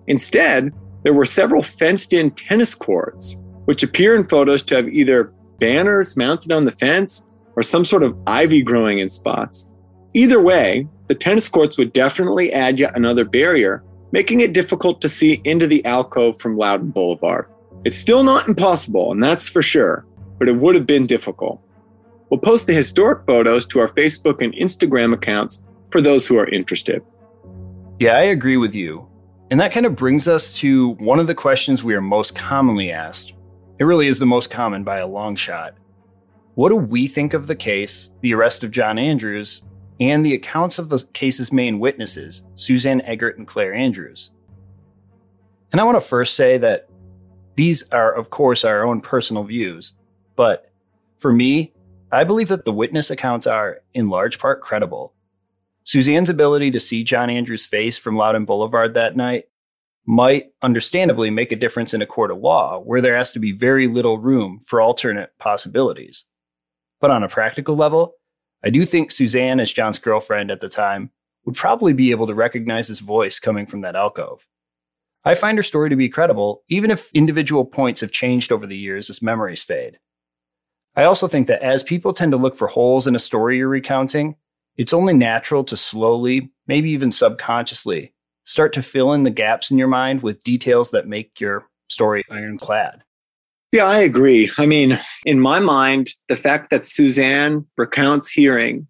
Instead, 0.08 0.74
there 1.04 1.14
were 1.14 1.26
several 1.26 1.62
fenced 1.62 2.12
in 2.14 2.32
tennis 2.32 2.74
courts, 2.74 3.40
which 3.66 3.84
appear 3.84 4.16
in 4.16 4.28
photos 4.28 4.64
to 4.64 4.76
have 4.76 4.88
either 4.88 5.32
banners 5.60 6.18
mounted 6.18 6.52
on 6.52 6.66
the 6.66 6.72
fence 6.72 7.28
or 7.56 7.62
some 7.62 7.86
sort 7.86 8.02
of 8.02 8.18
ivy 8.26 8.64
growing 8.64 8.98
in 8.98 9.10
spots. 9.10 9.70
Either 10.16 10.42
way, 10.42 10.88
the 11.08 11.16
tennis 11.16 11.48
courts 11.48 11.78
would 11.78 11.94
definitely 11.94 12.52
add 12.52 12.80
yet 12.80 12.98
another 12.98 13.26
barrier 13.26 13.84
making 14.12 14.40
it 14.40 14.54
difficult 14.54 15.02
to 15.02 15.10
see 15.10 15.42
into 15.44 15.68
the 15.68 15.84
alcove 15.86 16.40
from 16.40 16.58
Loudon 16.58 16.90
Boulevard. 16.90 17.48
It's 17.84 17.98
still 17.98 18.24
not 18.24 18.48
impossible, 18.48 19.12
and 19.12 19.22
that's 19.22 19.50
for 19.50 19.62
sure, 19.62 20.06
but 20.40 20.48
it 20.48 20.56
would 20.56 20.74
have 20.74 20.88
been 20.88 21.06
difficult. 21.06 21.62
We'll 22.30 22.40
post 22.40 22.68
the 22.68 22.74
historic 22.74 23.26
photos 23.26 23.66
to 23.68 23.80
our 23.80 23.90
Facebook 23.90 24.44
and 24.44 24.54
Instagram 24.54 25.14
accounts 25.14 25.66
for 25.92 26.02
those 26.02 26.26
who 26.26 26.38
are 26.38 26.48
interested. 26.50 27.04
Yeah, 28.00 28.18
I 28.18 28.24
agree 28.24 28.58
with 28.58 28.74
you. 28.74 29.08
And 29.52 29.60
that 29.60 29.72
kind 29.72 29.86
of 29.86 29.96
brings 29.96 30.28
us 30.28 30.58
to 30.58 30.94
one 30.96 31.20
of 31.20 31.28
the 31.28 31.36
questions 31.36 31.84
we 31.84 31.94
are 31.94 32.02
most 32.02 32.36
commonly 32.36 32.92
asked 32.92 33.34
It 33.78 33.84
really 33.84 34.08
is 34.08 34.20
the 34.20 34.26
most 34.26 34.50
common 34.50 34.84
by 34.84 34.98
a 34.98 35.08
long 35.08 35.36
shot. 35.36 35.76
What 36.56 36.70
do 36.70 36.76
we 36.78 37.08
think 37.08 37.34
of 37.34 37.48
the 37.48 37.56
case, 37.56 38.12
the 38.22 38.34
arrest 38.34 38.64
of 38.64 38.72
John 38.72 38.98
Andrews, 38.98 39.62
and 40.00 40.26
the 40.26 40.34
accounts 40.34 40.80
of 40.80 40.90
the 40.90 41.04
case's 41.14 41.52
main 41.52 41.80
witnesses, 41.80 42.42
Suzanne 42.56 43.02
Eggert 43.02 43.38
and 43.38 43.48
Claire 43.48 43.74
Andrews? 43.74 44.32
And 45.72 45.80
I 45.80 45.84
want 45.84 45.98
to 45.98 46.08
first 46.08 46.36
say 46.36 46.58
that 46.58 46.90
these 47.56 47.90
are, 47.92 48.14
of 48.14 48.30
course, 48.30 48.64
our 48.64 48.86
own 48.86 49.02
personal 49.02 49.44
views, 49.44 49.94
but 50.36 50.72
for 51.18 51.32
me, 51.32 51.74
I 52.16 52.24
believe 52.24 52.48
that 52.48 52.64
the 52.64 52.72
witness 52.72 53.10
accounts 53.10 53.46
are, 53.46 53.82
in 53.94 54.08
large 54.08 54.40
part, 54.40 54.62
credible. 54.62 55.14
Suzanne's 55.84 56.30
ability 56.30 56.72
to 56.72 56.80
see 56.80 57.04
John 57.04 57.30
Andrews' 57.30 57.66
face 57.66 57.98
from 57.98 58.16
Loudon 58.16 58.46
Boulevard 58.46 58.94
that 58.94 59.18
night 59.18 59.46
might 60.06 60.46
understandably 60.62 61.30
make 61.30 61.52
a 61.52 61.58
difference 61.58 61.94
in 61.94 62.02
a 62.02 62.06
court 62.06 62.32
of 62.32 62.38
law 62.38 62.80
where 62.80 63.02
there 63.02 63.18
has 63.18 63.34
to 63.34 63.40
be 63.40 63.52
very 63.52 63.90
little 63.90 64.18
room 64.18 64.62
for 64.66 64.80
alternate 64.80 65.32
possibilities. 65.40 66.24
But 67.02 67.12
on 67.12 67.22
a 67.22 67.28
practical 67.28 67.76
level, 67.76 68.14
I 68.64 68.70
do 68.70 68.86
think 68.86 69.12
Suzanne, 69.12 69.60
as 69.60 69.74
John's 69.74 70.00
girlfriend 70.00 70.52
at 70.52 70.62
the 70.62 70.70
time, 70.70 71.12
would 71.44 71.56
probably 71.56 71.92
be 71.92 72.12
able 72.12 72.28
to 72.28 72.34
recognize 72.34 72.88
his 72.88 73.02
voice 73.02 73.40
coming 73.40 73.66
from 73.66 73.82
that 73.82 73.98
alcove. 73.98 74.48
I 75.26 75.36
find 75.36 75.58
her 75.58 75.64
story 75.64 75.90
to 75.90 75.98
be 75.98 76.08
credible, 76.08 76.64
even 76.70 76.92
if 76.92 77.12
individual 77.14 77.66
points 77.66 78.00
have 78.00 78.12
changed 78.12 78.54
over 78.54 78.66
the 78.66 78.78
years 78.78 79.10
as 79.10 79.22
memories 79.22 79.64
fade. 79.64 80.00
I 80.96 81.04
also 81.04 81.28
think 81.28 81.48
that 81.48 81.62
as 81.62 81.84
people 81.84 82.14
tend 82.14 82.32
to 82.32 82.38
look 82.38 82.56
for 82.56 82.68
holes 82.68 83.06
in 83.06 83.16
a 83.16 83.20
story 83.20 83.58
you're 83.58 83.68
recounting, 83.68 84.36
it's 84.78 84.94
only 84.94 85.14
natural 85.14 85.64
to 85.66 85.78
slowly, 85.78 86.52
maybe 86.68 86.90
even 86.92 87.12
subconsciously, 87.12 88.14
start 88.46 88.74
to 88.74 88.82
fill 88.82 89.14
in 89.14 89.24
the 89.24 89.30
gaps 89.30 89.72
in 89.72 89.78
your 89.78 89.88
mind 89.88 90.22
with 90.24 90.44
details 90.44 90.92
that 90.92 91.08
make 91.08 91.40
your 91.40 91.68
story 91.90 92.24
ironclad. 92.30 93.04
Yeah, 93.72 93.86
I 93.86 94.00
agree. 94.00 94.50
I 94.58 94.66
mean, 94.66 95.00
in 95.26 95.40
my 95.40 95.60
mind, 95.60 96.12
the 96.30 96.36
fact 96.36 96.70
that 96.70 96.86
Suzanne 96.86 97.66
recounts 97.78 98.30
hearing 98.30 98.88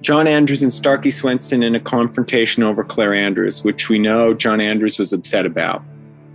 John 0.00 0.26
Andrews 0.26 0.62
and 0.62 0.72
Starkey 0.72 1.10
Swenson 1.10 1.62
in 1.62 1.74
a 1.74 1.80
confrontation 1.80 2.62
over 2.62 2.84
Claire 2.84 3.14
Andrews, 3.14 3.64
which 3.64 3.88
we 3.88 3.98
know 3.98 4.34
John 4.34 4.60
Andrews 4.60 4.98
was 4.98 5.12
upset 5.12 5.46
about. 5.46 5.82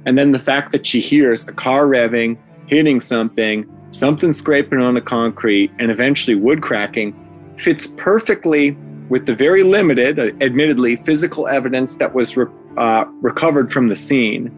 And 0.06 0.18
then 0.18 0.32
the 0.32 0.40
fact 0.40 0.72
that 0.72 0.86
she 0.86 1.00
hears 1.00 1.48
a 1.48 1.52
car 1.52 1.86
revving, 1.86 2.38
hitting 2.68 3.00
something, 3.00 3.70
something 3.90 4.32
scraping 4.32 4.82
on 4.82 4.94
the 4.94 5.02
concrete, 5.02 5.72
and 5.80 5.92
eventually 5.92 6.36
wood 6.36 6.62
cracking 6.62 7.14
fits 7.58 7.88
perfectly 7.88 8.78
with 9.10 9.26
the 9.26 9.36
very 9.36 9.64
limited, 9.64 10.20
uh, 10.20 10.28
admittedly, 10.42 10.96
physical 10.96 11.48
evidence 11.48 11.96
that 11.96 12.14
was 12.14 12.38
re- 12.38 12.46
uh, 12.78 13.06
recovered 13.22 13.72
from 13.72 13.88
the 13.88 13.96
scene. 13.96 14.56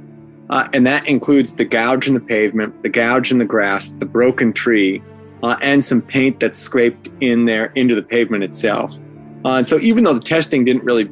Uh, 0.50 0.68
and 0.74 0.86
that 0.86 1.08
includes 1.08 1.56
the 1.56 1.64
gouge 1.64 2.08
in 2.08 2.14
the 2.14 2.20
pavement, 2.20 2.84
the 2.84 2.90
gouge 2.90 3.32
in 3.32 3.38
the 3.38 3.46
grass, 3.46 3.92
the 3.92 4.06
broken 4.06 4.52
tree, 4.52 5.02
uh, 5.44 5.56
and 5.62 5.84
some 5.84 6.02
paint 6.02 6.40
that's 6.40 6.60
scraped 6.60 7.10
in 7.22 7.46
there 7.46 7.68
into 7.76 7.96
the 7.96 8.04
pavement 8.04 8.44
itself. 8.44 8.98
Uh, 9.46 9.56
and 9.56 9.68
so, 9.68 9.80
even 9.80 10.04
though 10.04 10.14
the 10.14 10.20
testing 10.20 10.66
didn't 10.66 10.84
really 10.84 11.06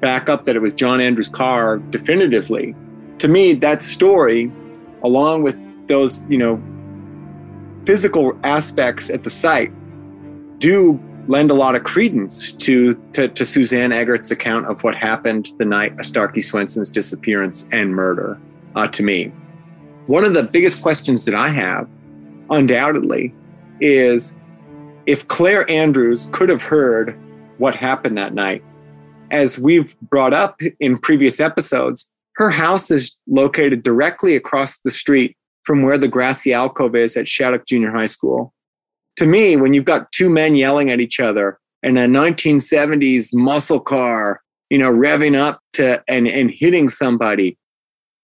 back 0.00 0.28
up 0.28 0.44
that 0.44 0.56
it 0.56 0.62
was 0.62 0.74
John 0.74 1.00
Andrews' 1.00 1.28
car 1.28 1.78
definitively, 1.78 2.76
to 3.18 3.28
me, 3.28 3.54
that 3.54 3.82
story, 3.82 4.52
along 5.02 5.42
with 5.42 5.58
those, 5.88 6.24
you 6.28 6.38
know, 6.38 6.62
physical 7.84 8.38
aspects 8.44 9.10
at 9.10 9.24
the 9.24 9.30
site, 9.30 9.72
do 10.58 11.00
lend 11.28 11.50
a 11.50 11.54
lot 11.54 11.74
of 11.74 11.84
credence 11.84 12.52
to, 12.52 12.94
to, 13.12 13.28
to 13.28 13.44
Suzanne 13.44 13.92
Eggert's 13.92 14.30
account 14.30 14.66
of 14.66 14.82
what 14.82 14.96
happened 14.96 15.52
the 15.58 15.64
night 15.64 15.98
of 15.98 16.06
Starkey 16.06 16.40
Swenson's 16.40 16.90
disappearance 16.90 17.68
and 17.72 17.94
murder 17.94 18.38
uh, 18.74 18.88
to 18.88 19.02
me. 19.02 19.32
One 20.06 20.24
of 20.24 20.34
the 20.34 20.42
biggest 20.42 20.82
questions 20.82 21.24
that 21.26 21.34
I 21.34 21.48
have 21.48 21.88
undoubtedly, 22.50 23.32
is 23.80 24.36
if 25.06 25.26
Claire 25.28 25.68
Andrews 25.70 26.28
could 26.32 26.48
have 26.48 26.62
heard 26.62 27.18
what 27.58 27.74
happened 27.74 28.18
that 28.18 28.34
night, 28.34 28.62
as 29.30 29.58
we've 29.58 29.98
brought 30.00 30.34
up 30.34 30.60
in 30.80 30.98
previous 30.98 31.40
episodes, 31.40 32.10
her 32.34 32.50
house 32.50 32.90
is 32.90 33.16
located 33.26 33.82
directly 33.82 34.34
across 34.34 34.78
the 34.78 34.90
street 34.90 35.36
from 35.64 35.82
where 35.82 35.98
the 35.98 36.08
grassy 36.08 36.52
alcove 36.52 36.96
is 36.96 37.16
at 37.16 37.28
Shattuck 37.28 37.66
Junior 37.66 37.90
High 37.90 38.06
School. 38.06 38.52
To 39.16 39.26
me, 39.26 39.56
when 39.56 39.74
you've 39.74 39.84
got 39.84 40.10
two 40.12 40.30
men 40.30 40.54
yelling 40.54 40.90
at 40.90 41.00
each 41.00 41.20
other 41.20 41.58
and 41.82 41.98
a 41.98 42.06
1970s 42.06 43.34
muscle 43.34 43.80
car, 43.80 44.40
you 44.70 44.78
know, 44.78 44.90
revving 44.90 45.36
up 45.36 45.60
to 45.74 46.02
and, 46.08 46.26
and 46.26 46.50
hitting 46.50 46.88
somebody, 46.88 47.58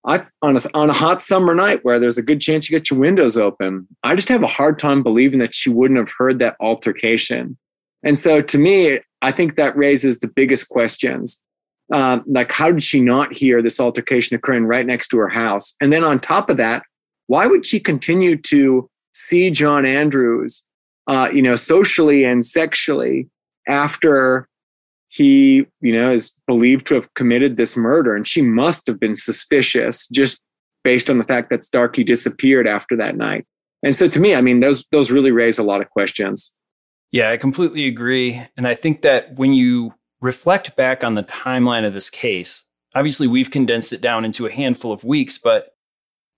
I 0.07 0.25
on 0.41 0.57
a, 0.57 0.61
on 0.73 0.89
a 0.89 0.95
hot 0.95 1.21
summer 1.21 1.55
night 1.55 1.81
where 1.83 1.99
there's 1.99 2.19
a 2.19 2.23
good 2.23 2.41
chance 2.41 2.71
you 2.71 2.79
get 2.79 2.91
your 2.91 3.01
windows 3.01 3.37
open, 3.37 3.89
I 4.05 4.15
just 4.15 4.29
have 4.29 4.43
a 4.43 4.49
hard 4.49 4.79
time 4.79 5.03
believing 5.03 5.41
that 5.41 5.55
she 5.55 5.69
wouldn't 5.69 5.99
have 5.99 6.13
heard 6.17 6.39
that 6.39 6.57
altercation. 6.61 7.59
And 8.05 8.19
so 8.19 8.41
to 8.41 8.59
me, 8.59 9.01
I 9.23 9.33
think 9.33 9.57
that 9.57 9.77
raises 9.77 10.21
the 10.21 10.29
biggest 10.29 10.69
questions. 10.69 11.43
Um, 11.93 12.23
like, 12.27 12.53
how 12.53 12.71
did 12.71 12.83
she 12.83 13.01
not 13.01 13.33
hear 13.33 13.63
this 13.63 13.81
altercation 13.81 14.37
occurring 14.37 14.67
right 14.67 14.87
next 14.87 15.09
to 15.09 15.19
her 15.19 15.29
house? 15.29 15.75
And 15.81 15.93
then 15.93 16.05
on 16.05 16.19
top 16.19 16.51
of 16.51 16.57
that, 16.57 16.85
why 17.27 17.47
would 17.47 17.67
she 17.67 17.81
continue 17.81 18.37
to 18.37 18.89
see 19.13 19.51
John 19.51 19.87
Andrews, 19.87 20.65
uh, 21.07 21.29
you 21.33 21.43
know, 21.43 21.57
socially 21.57 22.25
and 22.25 22.45
sexually 22.45 23.29
after 23.67 24.49
he, 25.09 25.67
you 25.81 25.93
know, 25.93 26.11
is 26.11 26.37
believed 26.47 26.87
to 26.87 26.95
have 26.95 27.13
committed 27.15 27.57
this 27.57 27.77
murder, 27.77 28.15
and 28.15 28.27
she 28.27 28.43
must 28.43 28.87
have 28.87 29.01
been 29.01 29.17
suspicious 29.17 30.07
just 30.09 30.43
based 30.85 31.09
on 31.09 31.19
the 31.19 31.25
fact 31.25 31.51
that 31.51 31.65
Starkey 31.65 32.05
disappeared 32.05 32.69
after 32.69 32.97
that 32.97 33.17
night. 33.17 33.47
And 33.83 33.95
so, 33.95 34.09
to 34.09 34.21
me, 34.21 34.35
I 34.35 34.41
mean, 34.41 34.61
those 34.61 34.87
those 34.89 35.11
really 35.11 35.31
raise 35.31 35.59
a 35.59 35.63
lot 35.63 35.81
of 35.81 35.91
questions. 35.91 36.53
Yeah, 37.13 37.31
I 37.31 37.37
completely 37.37 37.87
agree, 37.87 38.43
and 38.57 38.67
I 38.67 38.75
think 38.75 39.03
that 39.03 39.35
when 39.37 39.53
you 39.53 39.95
reflect 40.21 40.77
back 40.77 41.05
on 41.05 41.15
the 41.15 41.23
timeline 41.23 41.87
of 41.87 41.95
this 41.95 42.11
case, 42.11 42.65
obviously 42.95 43.27
we've 43.27 43.51
condensed 43.51 43.93
it 43.93 44.01
down 44.01 44.25
into 44.25 44.47
a 44.47 44.53
handful 44.53 44.93
of 44.93 45.05
weeks, 45.05 45.39
but 45.39 45.76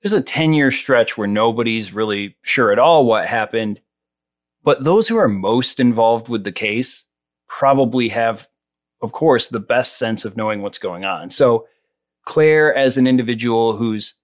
there's 0.02 0.12
a 0.12 0.23
10 0.23 0.52
year 0.52 0.71
stretch 0.71 1.19
where 1.19 1.28
nobody's 1.28 1.93
really 1.93 2.37
sure 2.43 2.73
at 2.73 2.78
all 2.78 3.05
what 3.05 3.26
happened. 3.26 3.81
But 4.62 4.85
those 4.85 5.09
who 5.09 5.17
are 5.17 5.28
most 5.28 5.81
involved 5.81 6.28
with 6.28 6.45
the 6.45 6.52
case 6.52 7.05
probably 7.49 8.09
have 8.09 8.49
of 9.00 9.12
course, 9.12 9.49
the 9.49 9.61
best 9.61 9.99
sense 9.99 10.25
of 10.25 10.37
knowing 10.37 10.62
what's 10.62 10.78
going 10.78 11.05
on. 11.05 11.31
So, 11.31 11.67
Claire, 12.25 12.75
as 12.75 12.97
an 12.97 13.07
individual 13.07 13.76
who's 13.76 14.14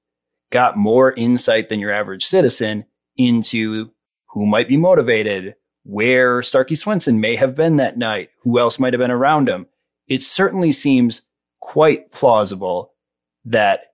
got 0.51 0.77
more 0.77 1.13
insight 1.13 1.69
than 1.69 1.81
your 1.81 1.93
average 1.93 2.25
citizen 2.25 2.85
into 3.17 3.91
who 4.31 4.47
might 4.47 4.69
be 4.69 4.77
motivated, 4.77 5.55
where 5.85 6.43
Starkey 6.43 6.75
Swenson 6.75 7.21
may 7.21 7.37
have 7.37 7.55
been 7.55 7.77
that 7.77 7.97
night, 7.97 8.31
who 8.43 8.59
else 8.59 8.79
might 8.79 8.93
have 8.93 9.01
been 9.01 9.11
around 9.11 9.49
him, 9.49 9.67
it 10.09 10.23
certainly 10.23 10.73
seems 10.73 11.23
quite 11.61 12.11
plausible 12.13 12.93
that 13.45 13.94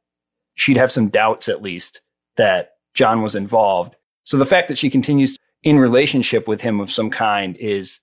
she'd 0.54 0.76
have 0.76 0.92
some 0.92 1.08
doubts, 1.08 1.48
at 1.48 1.62
least, 1.62 2.00
that 2.36 2.72
John 2.94 3.22
was 3.22 3.34
involved. 3.34 3.96
So 4.24 4.36
the 4.36 4.46
fact 4.46 4.68
that 4.68 4.78
she 4.78 4.90
continues 4.90 5.36
in 5.62 5.78
relationship 5.78 6.48
with 6.48 6.60
him 6.60 6.80
of 6.80 6.90
some 6.90 7.10
kind 7.10 7.56
is 7.58 8.00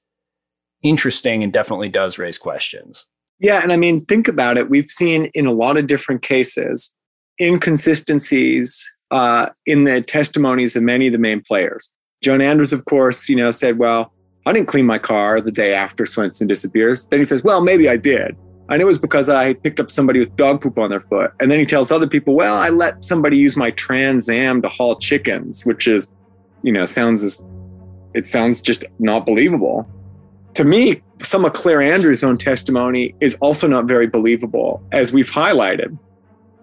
interesting 0.83 1.43
and 1.43 1.51
definitely 1.51 1.89
does 1.89 2.17
raise 2.17 2.37
questions. 2.37 3.05
Yeah. 3.39 3.61
And 3.61 3.71
I 3.71 3.77
mean, 3.77 4.05
think 4.05 4.27
about 4.27 4.57
it. 4.57 4.69
We've 4.69 4.89
seen 4.89 5.25
in 5.33 5.45
a 5.45 5.51
lot 5.51 5.77
of 5.77 5.87
different 5.87 6.21
cases 6.21 6.93
inconsistencies 7.39 8.91
uh, 9.11 9.49
in 9.65 9.83
the 9.83 10.01
testimonies 10.01 10.75
of 10.75 10.83
many 10.83 11.07
of 11.07 11.13
the 11.13 11.19
main 11.19 11.41
players. 11.41 11.91
John 12.23 12.41
Andrews, 12.41 12.73
of 12.73 12.85
course, 12.85 13.29
you 13.29 13.35
know, 13.35 13.51
said, 13.51 13.77
well, 13.77 14.11
I 14.45 14.53
didn't 14.53 14.67
clean 14.67 14.85
my 14.85 14.97
car 14.97 15.39
the 15.39 15.51
day 15.51 15.73
after 15.73 16.05
Swenson 16.05 16.47
disappears. 16.47 17.07
Then 17.07 17.19
he 17.19 17.25
says, 17.25 17.43
well, 17.43 17.61
maybe 17.61 17.89
I 17.89 17.97
did. 17.97 18.35
And 18.69 18.81
it 18.81 18.85
was 18.85 18.97
because 18.97 19.29
I 19.29 19.53
picked 19.53 19.79
up 19.79 19.89
somebody 19.89 20.19
with 20.19 20.35
dog 20.35 20.61
poop 20.61 20.77
on 20.77 20.89
their 20.89 21.01
foot. 21.01 21.31
And 21.39 21.49
then 21.49 21.59
he 21.59 21.65
tells 21.65 21.91
other 21.91 22.07
people, 22.07 22.35
well, 22.35 22.55
I 22.55 22.69
let 22.69 23.03
somebody 23.03 23.37
use 23.37 23.55
my 23.55 23.71
Trans 23.71 24.29
Am 24.29 24.61
to 24.61 24.67
haul 24.67 24.97
chickens, 24.97 25.65
which 25.65 25.87
is, 25.87 26.11
you 26.63 26.71
know, 26.71 26.85
sounds 26.85 27.23
as, 27.23 27.43
it 28.13 28.27
sounds 28.27 28.61
just 28.61 28.83
not 28.99 29.25
believable 29.25 29.87
to 30.57 30.63
me, 30.63 31.03
some 31.21 31.45
of 31.45 31.53
Claire 31.53 31.83
Andrews' 31.83 32.23
own 32.23 32.35
testimony 32.35 33.13
is 33.19 33.35
also 33.41 33.67
not 33.67 33.87
very 33.87 34.07
believable, 34.07 34.81
as 34.91 35.13
we've 35.13 35.29
highlighted. 35.29 35.95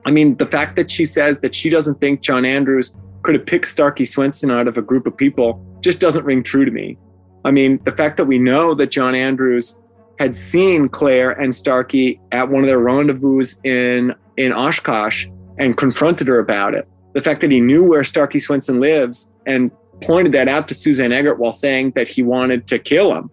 I 0.04 0.11
mean, 0.11 0.37
the 0.37 0.46
fact 0.46 0.75
that 0.75 0.90
she 0.90 1.04
says 1.04 1.38
that 1.42 1.54
she 1.54 1.70
doesn't 1.70 2.00
think 2.00 2.20
John 2.20 2.44
Andrews 2.44 2.96
could 3.23 3.37
have 3.37 3.46
picked 3.46 3.68
Starkey 3.68 4.04
Swenson 4.04 4.50
out 4.50 4.66
of 4.66 4.76
a 4.76 4.82
group 4.82 5.06
of 5.06 5.16
people 5.16 5.64
just 5.80 6.00
doesn't 6.00 6.25
ring 6.25 6.42
true 6.42 6.64
to 6.64 6.73
me. 6.73 6.99
I 7.44 7.52
mean, 7.52 7.78
the 7.84 7.92
fact 7.92 8.16
that 8.16 8.25
we 8.25 8.37
know 8.37 8.75
that 8.75 8.90
John 8.90 9.14
Andrews 9.14 9.80
had 10.18 10.37
seen 10.37 10.88
Claire 10.88 11.33
and 11.33 11.54
Starkey 11.54 12.21
at 12.33 12.49
one 12.49 12.62
of 12.62 12.66
their 12.66 12.78
rendezvous 12.78 13.42
in, 13.64 14.14
in 14.37 14.52
Oshkosh 14.52 15.26
and 15.59 15.76
confronted 15.76 16.28
her 16.28 16.38
about 16.38 16.75
it. 16.75 16.88
The 17.14 17.23
fact 17.23 17.40
that 17.42 17.50
he 17.50 17.61
knew 17.61 17.88
where 17.88 18.04
Starkey 18.04 18.38
Swenson 18.38 18.80
lives 18.80 19.33
and 19.47 19.71
pointed 20.02 20.33
that 20.33 20.49
out 20.49 20.68
to 20.68 20.75
Suzanne 20.75 21.12
Eggert 21.12 21.38
while 21.38 21.52
saying 21.52 21.92
that 21.92 22.09
he 22.09 22.23
wanted 22.23 22.66
to 22.68 22.78
kill 22.78 23.14
him. 23.14 23.30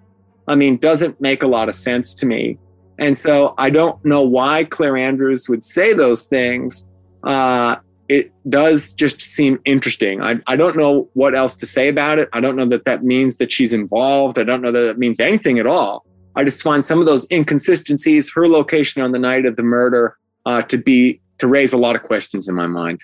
I 0.47 0.55
mean, 0.55 0.77
doesn't 0.77 1.19
make 1.21 1.43
a 1.43 1.47
lot 1.47 1.67
of 1.67 1.73
sense 1.73 2.13
to 2.15 2.25
me. 2.25 2.57
And 2.99 3.17
so 3.17 3.55
I 3.57 3.69
don't 3.69 4.03
know 4.05 4.21
why 4.21 4.65
Claire 4.65 4.97
Andrews 4.97 5.49
would 5.49 5.63
say 5.63 5.93
those 5.93 6.25
things 6.25 6.87
uh, 7.23 7.77
it 8.11 8.33
does 8.49 8.91
just 8.91 9.21
seem 9.21 9.57
interesting. 9.63 10.21
I, 10.21 10.41
I 10.45 10.57
don't 10.57 10.75
know 10.75 11.09
what 11.13 11.33
else 11.33 11.55
to 11.55 11.65
say 11.65 11.87
about 11.87 12.19
it. 12.19 12.27
I 12.33 12.41
don't 12.41 12.57
know 12.57 12.65
that 12.65 12.83
that 12.83 13.05
means 13.05 13.37
that 13.37 13.53
she's 13.53 13.71
involved. 13.71 14.37
I 14.37 14.43
don't 14.43 14.61
know 14.61 14.71
that 14.71 14.81
that 14.81 14.97
means 14.97 15.21
anything 15.21 15.59
at 15.59 15.65
all. 15.65 16.05
I 16.35 16.43
just 16.43 16.63
find 16.63 16.83
some 16.83 16.99
of 16.99 17.05
those 17.05 17.27
inconsistencies, 17.31 18.31
her 18.33 18.47
location 18.47 19.01
on 19.01 19.11
the 19.11 19.19
night 19.19 19.45
of 19.45 19.55
the 19.55 19.63
murder, 19.63 20.17
uh, 20.45 20.61
to 20.63 20.77
be 20.77 21.21
to 21.39 21.47
raise 21.47 21.73
a 21.73 21.77
lot 21.77 21.95
of 21.95 22.03
questions 22.03 22.47
in 22.47 22.55
my 22.55 22.67
mind. 22.67 23.03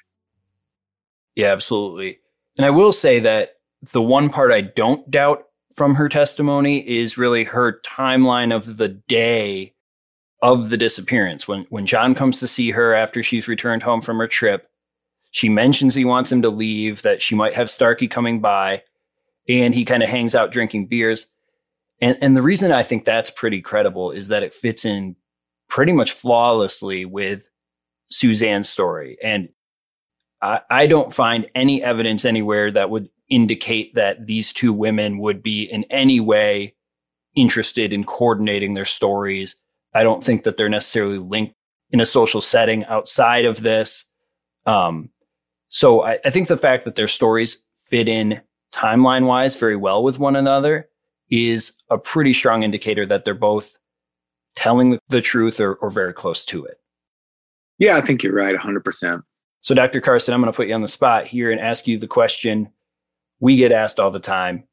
Yeah, 1.36 1.51
absolutely. 1.51 2.19
And 2.57 2.65
I 2.65 2.69
will 2.69 2.91
say 2.91 3.19
that 3.19 3.55
the 3.91 4.01
one 4.01 4.29
part 4.29 4.51
I 4.51 4.62
don't 4.62 5.10
doubt 5.12 5.43
from 5.75 5.96
her 5.96 6.10
testimony 6.10 6.88
is 6.88 7.17
really 7.17 7.43
her 7.43 7.79
timeline 7.86 8.55
of 8.55 8.77
the 8.77 8.89
day 8.89 9.74
of 10.41 10.69
the 10.69 10.77
disappearance. 10.77 11.48
When 11.48 11.65
when 11.69 11.86
John 11.86 12.15
comes 12.15 12.39
to 12.39 12.48
see 12.48 12.72
her 12.72 12.93
after 12.93 13.22
she's 13.22 13.48
returned 13.48 13.84
home 13.84 14.01
from 14.01 14.17
her 14.17 14.27
trip, 14.27 14.69
she 15.31 15.50
mentions 15.50 15.93
he 15.93 16.05
wants 16.05 16.31
him 16.31 16.41
to 16.41 16.50
leave, 16.50 17.01
that 17.03 17.22
she 17.22 17.36
might 17.36 17.53
have 17.53 17.69
Starkey 17.69 18.07
coming 18.07 18.39
by, 18.39 18.84
and 19.48 19.75
he 19.75 19.86
kind 19.86 20.03
of 20.03 20.10
hangs 20.10 20.34
out 20.36 20.51
drinking 20.51 20.88
beers. 20.88 21.27
And 22.01 22.18
and 22.22 22.36
the 22.36 22.42
reason 22.42 22.72
I 22.72 22.84
think 22.84 23.06
that's 23.06 23.30
pretty 23.30 23.62
credible 23.62 24.12
is 24.12 24.27
that 24.27 24.44
it 24.44 24.54
fits 24.54 24.86
in 24.86 25.16
pretty 25.70 25.92
much 25.92 26.12
flawlessly 26.12 27.06
with 27.06 27.50
Suzanne's 28.10 28.70
story. 28.70 29.18
And 29.24 29.50
I, 30.42 30.62
I 30.70 30.88
don't 30.88 31.13
find 31.13 31.50
any 31.56 31.84
evidence 31.84 32.25
anywhere 32.25 32.72
that 32.72 32.89
would 32.89 33.10
indicate 33.30 33.96
that 33.96 34.27
these 34.27 34.54
two 34.54 34.72
women 34.72 35.18
would 35.20 35.44
be 35.44 35.63
in 35.63 35.84
any 35.86 36.20
way 36.20 36.75
interested 37.36 37.92
in 37.92 38.04
coordinating 38.04 38.74
their 38.74 38.86
stories. 38.86 39.56
I 39.94 40.04
don't 40.04 40.24
think 40.24 40.44
that 40.44 40.58
they're 40.58 40.70
necessarily 40.70 41.18
linked 41.18 41.56
in 41.92 42.00
a 42.00 42.06
social 42.06 42.42
setting 42.42 42.86
outside 42.86 43.46
of 43.46 43.62
this. 43.62 44.06
Um, 44.66 45.10
so 45.70 46.04
I, 46.04 46.20
I 46.24 46.30
think 46.30 46.48
the 46.48 46.58
fact 46.58 46.86
that 46.86 46.96
their 46.96 47.08
stories 47.08 47.63
fit 47.89 48.08
in 48.08 48.42
timeline 48.74 49.25
wise 49.25 49.56
very 49.56 49.75
well 49.75 50.04
with 50.04 50.20
one 50.20 50.36
another 50.36 50.89
is 51.29 51.77
a 51.89 51.98
pretty 51.98 52.34
strong 52.34 52.63
indicator 52.63 53.05
that 53.05 53.25
they're 53.25 53.34
both 53.34 53.77
telling 54.55 55.00
the 55.10 55.22
truth 55.22 55.60
or, 55.60 55.75
or 55.75 55.89
very 55.89 56.13
close 56.13 56.43
to 56.46 56.65
it. 56.65 56.79
Yeah, 57.79 57.96
I 57.96 58.01
think 58.01 58.24
you're 58.24 58.34
right 58.34 58.55
100%. 58.55 59.24
So, 59.62 59.75
Dr. 59.75 60.01
Karsten, 60.01 60.34
I'm 60.34 60.41
going 60.41 60.51
to 60.51 60.55
put 60.55 60.67
you 60.67 60.74
on 60.74 60.81
the 60.81 60.88
spot 60.88 61.25
here 61.25 61.51
and 61.51 61.60
ask 61.60 61.88
you 61.88 62.00
the 62.00 62.07
question 62.07 62.69
we 63.39 63.55
get 63.57 63.72
asked 63.72 64.00
all 64.00 64.12
the 64.12 64.19
time. 64.19 64.63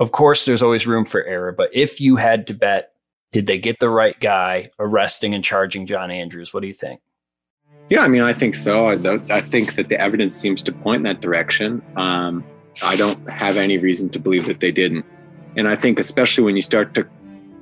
Of 0.00 0.12
course, 0.12 0.44
there's 0.44 0.62
always 0.62 0.86
room 0.86 1.04
for 1.04 1.24
error, 1.24 1.52
but 1.52 1.70
if 1.74 2.00
you 2.00 2.16
had 2.16 2.46
to 2.48 2.54
bet, 2.54 2.92
did 3.32 3.46
they 3.46 3.58
get 3.58 3.78
the 3.78 3.90
right 3.90 4.18
guy 4.18 4.70
arresting 4.78 5.34
and 5.34 5.44
charging 5.44 5.86
John 5.86 6.10
Andrews? 6.10 6.54
What 6.54 6.60
do 6.60 6.66
you 6.66 6.74
think? 6.74 7.00
Yeah, 7.90 8.00
I 8.00 8.08
mean, 8.08 8.22
I 8.22 8.32
think 8.32 8.54
so. 8.54 8.88
I, 8.88 8.94
I 9.30 9.40
think 9.40 9.74
that 9.74 9.88
the 9.88 10.00
evidence 10.00 10.36
seems 10.36 10.62
to 10.62 10.72
point 10.72 10.98
in 10.98 11.02
that 11.04 11.20
direction. 11.20 11.82
Um, 11.96 12.44
I 12.82 12.96
don't 12.96 13.28
have 13.30 13.56
any 13.56 13.78
reason 13.78 14.08
to 14.10 14.18
believe 14.18 14.46
that 14.46 14.60
they 14.60 14.72
didn't. 14.72 15.04
And 15.58 15.68
I 15.68 15.74
think, 15.74 15.98
especially 15.98 16.44
when 16.44 16.54
you 16.54 16.62
start 16.62 16.94
to 16.94 17.06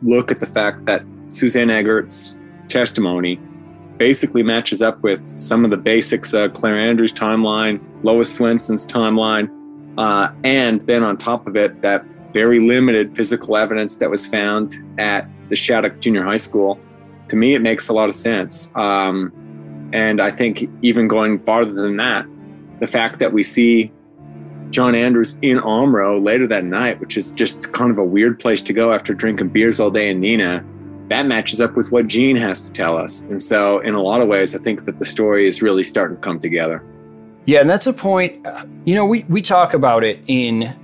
look 0.02 0.30
at 0.30 0.38
the 0.38 0.46
fact 0.46 0.84
that 0.84 1.02
Suzanne 1.30 1.70
Eggert's 1.70 2.38
testimony 2.68 3.40
basically 3.96 4.42
matches 4.42 4.82
up 4.82 5.02
with 5.02 5.26
some 5.26 5.64
of 5.64 5.70
the 5.70 5.78
basics 5.78 6.34
of 6.34 6.52
Claire 6.52 6.76
Andrews' 6.76 7.12
timeline, 7.12 7.80
Lois 8.02 8.32
Swenson's 8.32 8.86
timeline, 8.86 9.50
uh, 9.96 10.28
and 10.44 10.82
then 10.82 11.02
on 11.02 11.16
top 11.16 11.46
of 11.46 11.56
it, 11.56 11.80
that 11.80 12.04
very 12.34 12.60
limited 12.60 13.16
physical 13.16 13.56
evidence 13.56 13.96
that 13.96 14.10
was 14.10 14.26
found 14.26 14.76
at 14.98 15.26
the 15.48 15.56
Shattuck 15.56 15.98
Junior 16.00 16.22
High 16.22 16.36
School. 16.36 16.78
To 17.28 17.36
me, 17.36 17.54
it 17.54 17.62
makes 17.62 17.88
a 17.88 17.94
lot 17.94 18.10
of 18.10 18.14
sense. 18.14 18.70
Um, 18.76 19.32
and 19.94 20.20
I 20.20 20.30
think 20.30 20.68
even 20.82 21.08
going 21.08 21.38
farther 21.38 21.72
than 21.72 21.96
that, 21.96 22.26
the 22.80 22.86
fact 22.86 23.20
that 23.20 23.32
we 23.32 23.42
see 23.42 23.90
John 24.70 24.94
Andrews 24.94 25.38
in 25.42 25.58
Omro 25.58 26.22
later 26.22 26.46
that 26.48 26.64
night, 26.64 27.00
which 27.00 27.16
is 27.16 27.32
just 27.32 27.72
kind 27.72 27.90
of 27.90 27.98
a 27.98 28.04
weird 28.04 28.38
place 28.38 28.62
to 28.62 28.72
go 28.72 28.92
after 28.92 29.14
drinking 29.14 29.48
beers 29.50 29.80
all 29.80 29.90
day 29.90 30.10
in 30.10 30.20
Neenah. 30.20 30.64
that 31.08 31.24
matches 31.26 31.60
up 31.60 31.76
with 31.76 31.92
what 31.92 32.08
Jean 32.08 32.36
has 32.36 32.66
to 32.66 32.72
tell 32.72 32.96
us. 32.96 33.22
And 33.22 33.42
so, 33.42 33.78
in 33.80 33.94
a 33.94 34.02
lot 34.02 34.20
of 34.20 34.28
ways, 34.28 34.54
I 34.54 34.58
think 34.58 34.84
that 34.86 34.98
the 34.98 35.04
story 35.04 35.46
is 35.46 35.62
really 35.62 35.84
starting 35.84 36.16
to 36.16 36.20
come 36.20 36.40
together. 36.40 36.84
Yeah, 37.46 37.60
and 37.60 37.70
that's 37.70 37.86
a 37.86 37.92
point. 37.92 38.44
Uh, 38.44 38.66
you 38.84 38.94
know, 38.94 39.06
we 39.06 39.24
we 39.28 39.40
talk 39.40 39.72
about 39.72 40.02
it 40.02 40.20
in 40.26 40.74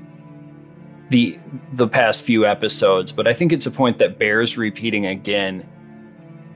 the 1.10 1.38
the 1.74 1.88
past 1.88 2.22
few 2.22 2.46
episodes, 2.46 3.10
but 3.12 3.26
I 3.26 3.34
think 3.34 3.52
it's 3.52 3.66
a 3.66 3.70
point 3.70 3.98
that 3.98 4.18
bears 4.18 4.56
repeating 4.56 5.06
again. 5.06 5.68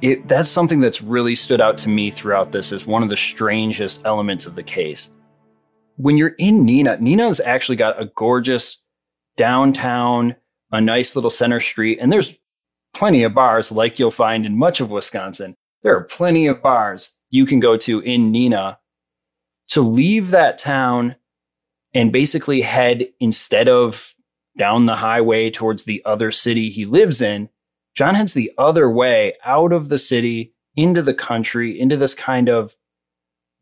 It 0.01 0.29
that's 0.29 0.49
something 0.49 0.81
that's 0.81 1.03
really 1.03 1.35
stood 1.35 1.61
out 1.61 1.77
to 1.79 1.89
me 1.89 2.11
throughout 2.11 2.53
this 2.53 2.73
as 2.73 2.87
one 2.87 3.03
of 3.03 3.09
the 3.09 3.17
strangest 3.17 4.01
elements 4.05 4.47
of 4.47 4.55
the 4.55 4.63
case. 4.63 5.11
When 5.97 6.17
you're 6.17 6.35
in 6.39 6.67
Neenah, 6.67 7.01
Neenah's 7.01 7.41
actually 7.41 7.77
got 7.77 8.01
a 8.01 8.11
gorgeous 8.15 8.79
downtown, 9.37 10.37
a 10.71 10.81
nice 10.81 11.17
little 11.17 11.31
center 11.31 11.61
street, 11.61 11.99
and 12.01 12.13
there's 12.13 12.35
plenty 12.95 13.23
of 13.23 13.35
bars 13.35 13.71
like 13.71 13.99
you'll 13.99 14.11
find 14.11 14.47
in 14.47 14.57
much 14.57 14.81
of 14.81 14.91
Wisconsin. 14.91 15.57
There 15.83 15.97
are 15.97 16.05
plenty 16.05 16.47
of 16.47 16.63
bars 16.63 17.15
you 17.31 17.47
can 17.47 17.61
go 17.61 17.77
to 17.79 18.01
in 18.01 18.33
Neenah 18.33 18.79
to 19.69 19.83
leave 19.83 20.31
that 20.31 20.59
town 20.59 21.17
and 21.95 22.13
basically 22.13 22.63
head 22.63 23.09
instead 23.21 23.69
of 23.69 24.15
down 24.59 24.87
the 24.87 24.97
highway 24.97 25.51
towards 25.51 25.85
the 25.85 26.03
other 26.05 26.33
city 26.33 26.71
he 26.71 26.85
lives 26.85 27.21
in, 27.21 27.49
John 27.95 28.15
heads 28.15 28.35
the 28.35 28.53
other 28.59 28.91
way 28.91 29.35
out 29.45 29.73
of 29.73 29.89
the 29.89 29.99
city 29.99 30.55
into 30.77 31.03
the 31.03 31.15
country, 31.15 31.79
into 31.79 31.97
this 31.97 32.15
kind 32.15 32.49
of 32.49 32.77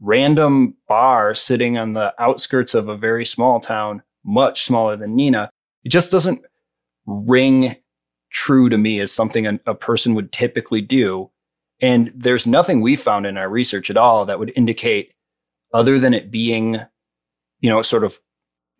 random 0.05 0.77
bar 0.87 1.35
sitting 1.35 1.79
on 1.79 1.95
the 1.95 2.14
outskirts 2.21 2.75
of 2.75 2.88
a 2.88 2.97
very 2.97 3.25
small 3.25 3.59
town, 3.59 4.03
much 4.25 4.64
smaller 4.64 4.97
than 4.97 5.17
Neenah, 5.17 5.49
It 5.83 5.88
just 5.88 6.11
doesn't 6.11 6.43
ring 7.07 7.77
true 8.31 8.69
to 8.69 8.77
me 8.77 9.01
as 9.01 9.12
something 9.12 9.47
a, 9.47 9.59
a 9.67 9.75
person 9.75 10.14
would 10.14 10.33
typically 10.33 10.81
do. 10.81 11.31
And 11.81 12.12
there's 12.14 12.47
nothing 12.47 12.81
we 12.81 12.97
found 12.97 13.27
in 13.27 13.37
our 13.37 13.49
research 13.49 13.90
at 13.90 13.97
all 13.97 14.27
that 14.27 14.38
would 14.38 14.53
indicate 14.57 15.14
other 15.73 15.99
than 15.99 16.14
it 16.14 16.31
being, 16.31 16.81
you 17.61 17.71
know, 17.71 17.83
sort 17.83 18.05
of 18.05 18.19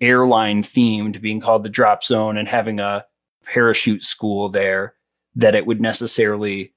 airline 0.00 0.62
themed, 0.62 1.20
being 1.20 1.40
called 1.40 1.62
the 1.62 1.68
drop 1.68 2.04
zone 2.04 2.37
and 2.37 2.48
having 2.48 2.80
a 2.80 3.04
parachute 3.44 4.04
school 4.04 4.48
there, 4.48 4.94
that 5.34 5.54
it 5.54 5.66
would 5.66 5.80
necessarily 5.80 6.72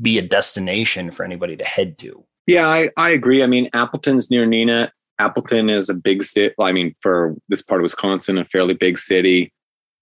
be 0.00 0.18
a 0.18 0.22
destination 0.22 1.10
for 1.10 1.24
anybody 1.24 1.56
to 1.56 1.64
head 1.64 1.98
to. 1.98 2.24
Yeah, 2.50 2.66
I, 2.66 2.90
I 2.96 3.10
agree. 3.10 3.44
I 3.44 3.46
mean, 3.46 3.70
Appleton's 3.74 4.28
near 4.28 4.44
Neenah. 4.44 4.90
Appleton 5.20 5.70
is 5.70 5.88
a 5.88 5.94
big 5.94 6.24
city. 6.24 6.52
Well, 6.58 6.66
I 6.66 6.72
mean, 6.72 6.96
for 7.00 7.36
this 7.48 7.62
part 7.62 7.80
of 7.80 7.84
Wisconsin, 7.84 8.38
a 8.38 8.44
fairly 8.46 8.74
big 8.74 8.98
city, 8.98 9.52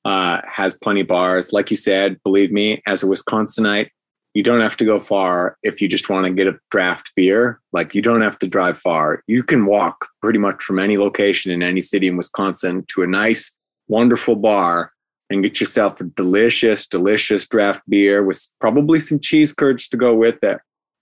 uh, 0.06 0.40
has 0.46 0.72
plenty 0.72 1.02
of 1.02 1.08
bars. 1.08 1.52
Like 1.52 1.68
you 1.68 1.76
said, 1.76 2.16
believe 2.22 2.50
me, 2.50 2.80
as 2.86 3.02
a 3.02 3.06
Wisconsinite, 3.06 3.90
you 4.32 4.42
don't 4.42 4.62
have 4.62 4.78
to 4.78 4.86
go 4.86 4.98
far 4.98 5.58
if 5.62 5.82
you 5.82 5.88
just 5.88 6.08
want 6.08 6.24
to 6.24 6.32
get 6.32 6.46
a 6.46 6.58
draft 6.70 7.12
beer. 7.14 7.60
Like 7.74 7.94
you 7.94 8.00
don't 8.00 8.22
have 8.22 8.38
to 8.38 8.46
drive 8.46 8.78
far. 8.78 9.22
You 9.26 9.42
can 9.42 9.66
walk 9.66 10.08
pretty 10.22 10.38
much 10.38 10.62
from 10.62 10.78
any 10.78 10.96
location 10.96 11.52
in 11.52 11.62
any 11.62 11.82
city 11.82 12.08
in 12.08 12.16
Wisconsin 12.16 12.82
to 12.94 13.02
a 13.02 13.06
nice, 13.06 13.58
wonderful 13.88 14.36
bar 14.36 14.94
and 15.28 15.42
get 15.42 15.60
yourself 15.60 16.00
a 16.00 16.04
delicious, 16.04 16.86
delicious 16.86 17.46
draft 17.46 17.82
beer 17.90 18.24
with 18.24 18.42
probably 18.58 19.00
some 19.00 19.20
cheese 19.20 19.52
curds 19.52 19.86
to 19.88 19.98
go 19.98 20.14
with 20.14 20.42
it. 20.42 20.58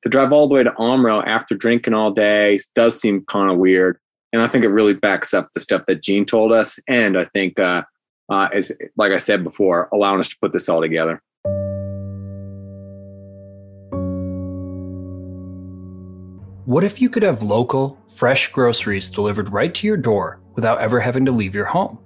To 0.06 0.10
drive 0.10 0.32
all 0.32 0.46
the 0.46 0.54
way 0.54 0.62
to 0.62 0.70
Omro 0.70 1.26
after 1.26 1.56
drinking 1.56 1.92
all 1.92 2.12
day 2.12 2.60
does 2.76 3.00
seem 3.00 3.24
kind 3.24 3.50
of 3.50 3.58
weird. 3.58 3.98
And 4.32 4.40
I 4.40 4.46
think 4.46 4.64
it 4.64 4.68
really 4.68 4.94
backs 4.94 5.34
up 5.34 5.48
the 5.52 5.58
stuff 5.58 5.82
that 5.88 6.00
Jean 6.00 6.24
told 6.24 6.52
us. 6.52 6.78
And 6.86 7.18
I 7.18 7.24
think, 7.24 7.58
uh, 7.58 7.82
uh, 8.28 8.48
is 8.54 8.70
like 8.96 9.10
I 9.10 9.16
said 9.16 9.42
before, 9.42 9.88
allowing 9.92 10.20
us 10.20 10.28
to 10.28 10.36
put 10.40 10.52
this 10.52 10.68
all 10.68 10.80
together. 10.80 11.20
What 16.66 16.84
if 16.84 17.02
you 17.02 17.10
could 17.10 17.24
have 17.24 17.42
local, 17.42 17.98
fresh 18.06 18.52
groceries 18.52 19.10
delivered 19.10 19.50
right 19.50 19.74
to 19.74 19.88
your 19.88 19.96
door 19.96 20.38
without 20.54 20.78
ever 20.78 21.00
having 21.00 21.24
to 21.24 21.32
leave 21.32 21.52
your 21.52 21.64
home? 21.64 21.98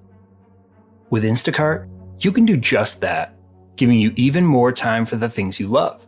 With 1.10 1.22
Instacart, 1.22 1.86
you 2.18 2.32
can 2.32 2.46
do 2.46 2.56
just 2.56 3.02
that, 3.02 3.34
giving 3.76 4.00
you 4.00 4.14
even 4.16 4.46
more 4.46 4.72
time 4.72 5.04
for 5.04 5.16
the 5.16 5.28
things 5.28 5.60
you 5.60 5.68
love, 5.68 6.06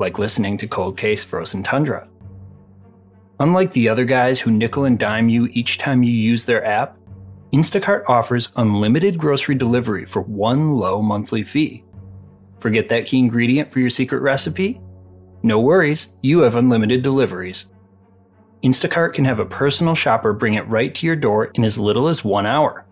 like 0.00 0.18
listening 0.18 0.56
to 0.58 0.66
Cold 0.66 0.96
Case 0.96 1.22
Frozen 1.22 1.62
Tundra. 1.62 2.08
Unlike 3.38 3.72
the 3.72 3.88
other 3.88 4.04
guys 4.04 4.40
who 4.40 4.50
nickel 4.50 4.84
and 4.84 4.98
dime 4.98 5.28
you 5.28 5.46
each 5.52 5.78
time 5.78 6.02
you 6.02 6.12
use 6.12 6.44
their 6.44 6.64
app, 6.64 6.96
Instacart 7.52 8.08
offers 8.08 8.50
unlimited 8.56 9.18
grocery 9.18 9.54
delivery 9.54 10.04
for 10.04 10.22
one 10.22 10.76
low 10.76 11.00
monthly 11.02 11.42
fee. 11.42 11.84
Forget 12.60 12.88
that 12.88 13.06
key 13.06 13.18
ingredient 13.18 13.70
for 13.70 13.80
your 13.80 13.90
secret 13.90 14.20
recipe? 14.20 14.80
No 15.42 15.58
worries, 15.58 16.08
you 16.20 16.40
have 16.40 16.56
unlimited 16.56 17.02
deliveries. 17.02 17.66
Instacart 18.62 19.14
can 19.14 19.24
have 19.24 19.38
a 19.38 19.46
personal 19.46 19.94
shopper 19.94 20.34
bring 20.34 20.54
it 20.54 20.68
right 20.68 20.94
to 20.94 21.06
your 21.06 21.16
door 21.16 21.46
in 21.54 21.64
as 21.64 21.78
little 21.78 22.08
as 22.08 22.22
one 22.22 22.44
hour. 22.44 22.84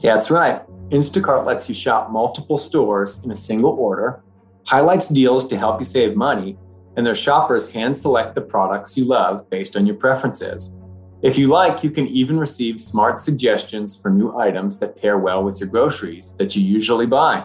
Yeah, 0.00 0.14
that's 0.14 0.30
right. 0.30 0.62
Instacart 0.88 1.46
lets 1.46 1.68
you 1.68 1.74
shop 1.76 2.10
multiple 2.10 2.56
stores 2.56 3.22
in 3.24 3.30
a 3.30 3.36
single 3.36 3.70
order, 3.70 4.20
highlights 4.66 5.08
deals 5.08 5.46
to 5.46 5.58
help 5.58 5.80
you 5.80 5.84
save 5.84 6.16
money, 6.16 6.56
and 6.96 7.06
their 7.06 7.14
shoppers 7.14 7.70
hand 7.70 7.96
select 7.96 8.34
the 8.34 8.40
products 8.40 8.96
you 8.96 9.04
love 9.04 9.48
based 9.50 9.76
on 9.76 9.86
your 9.86 9.96
preferences. 9.96 10.74
If 11.22 11.38
you 11.38 11.46
like, 11.46 11.84
you 11.84 11.90
can 11.90 12.08
even 12.08 12.38
receive 12.38 12.80
smart 12.80 13.18
suggestions 13.18 13.96
for 13.96 14.10
new 14.10 14.36
items 14.38 14.78
that 14.80 15.00
pair 15.00 15.18
well 15.18 15.44
with 15.44 15.60
your 15.60 15.68
groceries 15.68 16.34
that 16.36 16.56
you 16.56 16.62
usually 16.62 17.06
buy. 17.06 17.44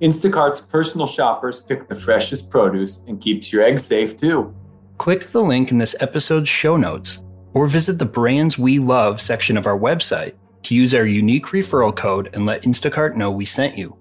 Instacart's 0.00 0.60
personal 0.60 1.06
shoppers 1.06 1.60
pick 1.60 1.88
the 1.88 1.96
freshest 1.96 2.50
produce 2.50 3.04
and 3.06 3.20
keeps 3.20 3.52
your 3.52 3.62
eggs 3.62 3.84
safe 3.84 4.16
too. 4.16 4.54
Click 4.96 5.30
the 5.30 5.42
link 5.42 5.72
in 5.72 5.78
this 5.78 5.96
episode's 6.00 6.48
show 6.48 6.76
notes 6.76 7.18
or 7.52 7.66
visit 7.66 7.98
the 7.98 8.04
Brands 8.04 8.58
We 8.58 8.78
Love 8.78 9.20
section 9.20 9.56
of 9.56 9.66
our 9.66 9.78
website 9.78 10.34
to 10.64 10.74
use 10.74 10.94
our 10.94 11.06
unique 11.06 11.46
referral 11.46 11.94
code 11.94 12.30
and 12.32 12.46
let 12.46 12.62
Instacart 12.62 13.16
know 13.16 13.30
we 13.30 13.44
sent 13.44 13.76
you. 13.76 13.97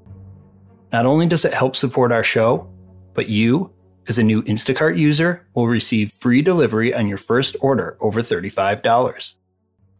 Not 0.92 1.06
only 1.06 1.28
does 1.28 1.46
it 1.46 1.54
help 1.54 1.76
support 1.76 2.12
our 2.12 2.24
show, 2.24 2.70
but 3.14 3.28
you 3.28 3.72
as 4.08 4.18
a 4.18 4.24
new 4.24 4.42
Instacart 4.44 4.98
user, 4.98 5.46
will 5.54 5.68
receive 5.68 6.12
free 6.12 6.42
delivery 6.42 6.94
on 6.94 7.08
your 7.08 7.18
first 7.18 7.56
order 7.60 7.98
over 8.00 8.22
$35. 8.22 9.34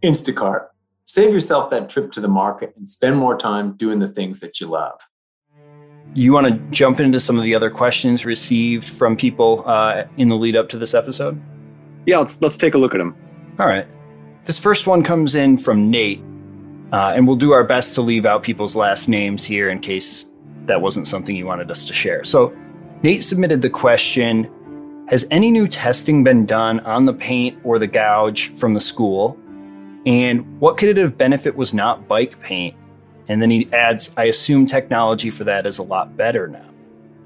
Instacart. 0.04 0.68
Save 1.06 1.34
yourself 1.34 1.70
that 1.72 1.90
trip 1.90 2.12
to 2.14 2.22
the 2.22 2.28
market 2.28 2.74
and 2.78 2.88
spend 2.88 3.18
more 3.18 3.38
time 3.38 3.74
doing 3.74 4.00
the 4.00 4.08
things 4.08 4.40
that 4.40 4.60
you 4.60 4.68
love. 4.68 5.00
You 6.14 6.34
want 6.34 6.48
to 6.48 6.54
jump 6.72 7.00
into 7.00 7.20
some 7.20 7.38
of 7.38 7.44
the 7.44 7.54
other 7.54 7.70
questions 7.70 8.26
received 8.26 8.90
from 8.90 9.16
people 9.16 9.64
uh, 9.66 10.06
in 10.16 10.30
the 10.30 10.36
lead 10.36 10.56
up 10.56 10.70
to 10.70 10.78
this 10.78 10.94
episode? 10.94 11.40
Yeah, 12.06 12.20
let's 12.20 12.42
let's 12.42 12.58
take 12.58 12.76
a 12.76 12.78
look 12.78 12.96
at 12.96 13.00
them. 13.00 13.16
All 13.60 13.68
right. 13.68 13.86
This 14.46 14.58
first 14.58 14.88
one 14.88 15.04
comes 15.04 15.36
in 15.36 15.58
from 15.58 15.92
Nate, 15.92 16.22
uh, 16.94 17.12
and 17.14 17.28
we'll 17.28 17.36
do 17.36 17.52
our 17.52 17.66
best 17.66 17.94
to 17.96 18.02
leave 18.02 18.26
out 18.26 18.44
people's 18.44 18.76
last 18.76 19.10
names 19.10 19.44
here 19.44 19.70
in 19.70 19.80
case 19.80 20.26
that 20.68 20.82
wasn't 20.82 21.08
something 21.08 21.36
you 21.36 21.46
wanted 21.46 21.72
us 21.72 21.86
to 21.86 21.94
share. 21.94 22.24
So 22.24 22.56
Nate 23.04 23.24
submitted 23.24 23.62
the 23.62 23.70
question 23.70 24.50
Has 25.10 25.26
any 25.32 25.52
new 25.52 25.68
testing 25.68 26.24
been 26.24 26.46
done 26.46 26.80
on 26.82 27.06
the 27.06 27.14
paint 27.14 27.58
or 27.64 27.80
the 27.80 27.88
gouge 27.88 28.50
from 28.50 28.74
the 28.74 28.82
school? 28.82 29.38
And 30.06 30.60
what 30.60 30.78
could 30.78 30.90
it 30.90 30.98
have 30.98 31.18
been 31.18 31.34
if 31.34 31.46
it 31.46 31.56
was 31.56 31.74
not 31.74 32.08
bike 32.08 32.40
paint? 32.42 32.76
And 33.28 33.42
then 33.42 33.50
he 33.50 33.68
adds, 33.74 34.10
I 34.16 34.26
assume 34.26 34.66
technology 34.66 35.30
for 35.30 35.44
that 35.44 35.66
is 35.66 35.80
a 35.80 35.84
lot 35.84 36.16
better 36.16 36.48
now. 36.48 36.66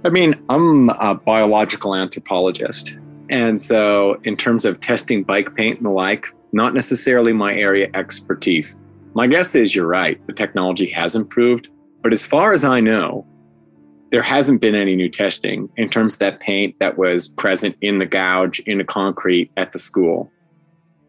I 0.04 0.10
mean, 0.10 0.34
I'm 0.50 0.90
a 0.90 1.14
biological 1.14 1.96
anthropologist. 1.96 2.98
And 3.30 3.62
so, 3.62 4.20
in 4.24 4.36
terms 4.36 4.66
of 4.66 4.80
testing 4.82 5.24
bike 5.24 5.56
paint 5.56 5.78
and 5.78 5.86
the 5.86 5.92
like, 5.92 6.28
not 6.54 6.74
necessarily 6.74 7.34
my 7.34 7.54
area 7.54 7.90
expertise. 7.94 8.78
My 9.14 9.28
guess 9.28 9.56
is 9.56 9.76
you're 9.76 9.88
right. 9.88 10.26
The 10.28 10.34
technology 10.34 10.88
has 10.88 11.16
improved. 11.16 11.70
But 12.02 12.14
as 12.14 12.26
far 12.26 12.52
as 12.52 12.64
I 12.64 12.82
know, 12.82 13.26
there 14.12 14.22
hasn't 14.22 14.62
been 14.62 14.76
any 14.76 14.96
new 14.96 15.10
testing 15.10 15.70
in 15.78 15.90
terms 15.90 16.16
of 16.16 16.20
that 16.20 16.40
paint 16.42 16.78
that 16.80 16.98
was 16.98 17.30
present 17.30 17.76
in 17.82 17.98
the 17.98 18.06
gouge 18.06 18.60
in 18.62 18.78
the 18.78 18.84
concrete 18.84 19.50
at 19.58 19.72
the 19.72 19.80
school. 19.80 20.30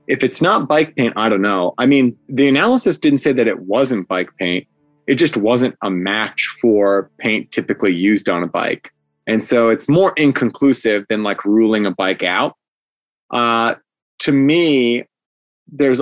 If 0.06 0.22
it's 0.22 0.40
not 0.40 0.68
bike 0.68 0.96
paint, 0.96 1.12
I 1.16 1.28
don't 1.28 1.42
know. 1.42 1.74
I 1.78 1.86
mean, 1.86 2.16
the 2.28 2.48
analysis 2.48 2.98
didn't 2.98 3.18
say 3.18 3.32
that 3.32 3.48
it 3.48 3.60
wasn't 3.60 4.08
bike 4.08 4.30
paint. 4.38 4.66
It 5.08 5.14
just 5.14 5.36
wasn't 5.36 5.76
a 5.82 5.90
match 5.90 6.46
for 6.60 7.10
paint 7.18 7.50
typically 7.50 7.92
used 7.92 8.28
on 8.28 8.42
a 8.42 8.46
bike. 8.46 8.92
And 9.26 9.42
so 9.42 9.68
it's 9.68 9.88
more 9.88 10.12
inconclusive 10.16 11.04
than 11.08 11.22
like 11.22 11.44
ruling 11.44 11.86
a 11.86 11.90
bike 11.90 12.22
out. 12.22 12.56
Uh, 13.30 13.74
to 14.20 14.32
me, 14.32 15.04
there's 15.66 16.00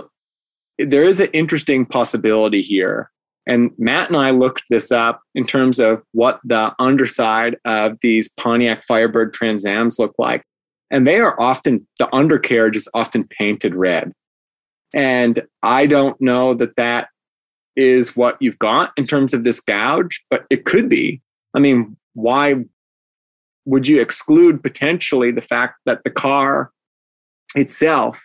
there 0.79 1.05
is 1.05 1.21
an 1.21 1.29
interesting 1.33 1.85
possibility 1.87 2.63
here 2.63 3.11
and 3.51 3.73
Matt 3.79 4.09
and 4.09 4.17
I 4.17 4.31
looked 4.31 4.63
this 4.71 4.93
up 4.93 5.23
in 5.35 5.45
terms 5.45 5.81
of 5.81 6.05
what 6.13 6.41
the 6.45 6.73
underside 6.79 7.57
of 7.65 7.99
these 8.01 8.29
Pontiac 8.29 8.85
Firebird 8.85 9.35
Transams 9.35 9.99
look 9.99 10.15
like. 10.19 10.45
And 10.89 11.05
they 11.05 11.19
are 11.19 11.39
often, 11.41 11.85
the 11.99 12.09
undercarriage 12.15 12.77
is 12.77 12.89
often 12.95 13.27
painted 13.27 13.75
red. 13.75 14.13
And 14.95 15.43
I 15.65 15.87
don't 15.87 16.19
know 16.21 16.55
that 16.55 16.77
that 16.77 17.09
is 17.75 18.15
what 18.15 18.41
you've 18.41 18.59
got 18.61 18.93
in 18.97 19.05
terms 19.05 19.35
of 19.35 19.43
this 19.43 19.59
gouge, 19.59 20.25
but 20.31 20.47
it 20.49 20.65
could 20.65 20.89
be. 20.89 21.21
I 21.53 21.59
mean, 21.59 21.97
why 22.15 22.55
would 23.65 23.89
you 23.89 24.01
exclude 24.01 24.63
potentially 24.63 25.33
the 25.33 25.41
fact 25.41 25.75
that 25.87 26.05
the 26.05 26.11
car 26.11 26.71
itself 27.57 28.23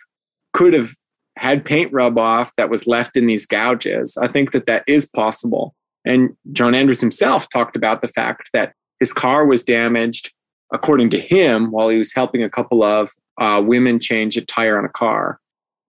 could 0.52 0.72
have 0.72 0.94
had 1.36 1.64
paint 1.64 1.92
rub 1.92 2.18
off 2.18 2.54
that 2.56 2.70
was 2.70 2.86
left 2.86 3.16
in 3.16 3.26
these 3.26 3.46
gouges. 3.46 4.16
I 4.16 4.26
think 4.26 4.52
that 4.52 4.66
that 4.66 4.84
is 4.86 5.06
possible. 5.06 5.74
And 6.04 6.36
John 6.52 6.74
Andrews 6.74 7.00
himself 7.00 7.48
talked 7.50 7.76
about 7.76 8.00
the 8.00 8.08
fact 8.08 8.50
that 8.52 8.72
his 9.00 9.12
car 9.12 9.46
was 9.46 9.62
damaged, 9.62 10.32
according 10.72 11.10
to 11.10 11.20
him, 11.20 11.70
while 11.70 11.88
he 11.88 11.98
was 11.98 12.14
helping 12.14 12.42
a 12.42 12.50
couple 12.50 12.82
of 12.82 13.10
uh, 13.38 13.62
women 13.64 14.00
change 14.00 14.36
a 14.36 14.44
tire 14.44 14.78
on 14.78 14.84
a 14.84 14.90
car. 14.90 15.38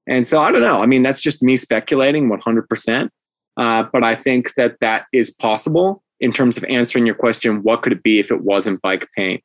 And 0.08 0.26
so 0.26 0.40
I 0.40 0.52
don't 0.52 0.62
know. 0.62 0.82
I 0.82 0.86
mean, 0.86 1.04
that's 1.04 1.22
just 1.22 1.44
me 1.44 1.56
speculating 1.56 2.30
100%. 2.30 3.10
Uh, 3.58 3.84
but 3.92 4.04
I 4.04 4.16
think 4.16 4.54
that 4.56 4.80
that 4.82 5.06
is 5.14 5.32
possible 5.32 6.04
in 6.20 6.32
terms 6.32 6.58
of 6.58 6.64
answering 6.66 7.06
your 7.06 7.16
question 7.16 7.64
what 7.64 7.82
could 7.82 7.94
it 7.94 8.04
be 8.04 8.20
if 8.20 8.32
it 8.32 8.42
wasn't 8.42 8.82
bike 8.82 9.08
paint? 9.16 9.44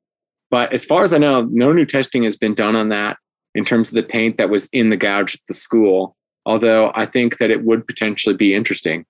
But 0.51 0.73
as 0.73 0.85
far 0.85 1.03
as 1.03 1.13
I 1.13 1.19
know, 1.19 1.49
no 1.51 1.73
new 1.73 1.87
testing 1.87 2.25
has 2.25 2.37
been 2.37 2.55
done 2.55 2.77
on 2.77 2.91
that 2.91 3.17
in 3.55 3.65
terms 3.65 3.89
of 3.89 3.95
the 3.95 4.03
paint 4.03 4.39
that 4.39 4.51
was 4.51 4.69
in 4.73 4.91
the 4.91 4.97
gouge 4.97 5.35
at 5.35 5.41
the 5.49 5.55
school. 5.55 6.17
Although 6.45 6.91
I 6.95 7.07
think 7.07 7.39
that 7.39 7.51
it 7.51 7.65
would 7.65 7.87
potentially 7.87 8.35
be 8.35 8.55
interesting. 8.55 9.05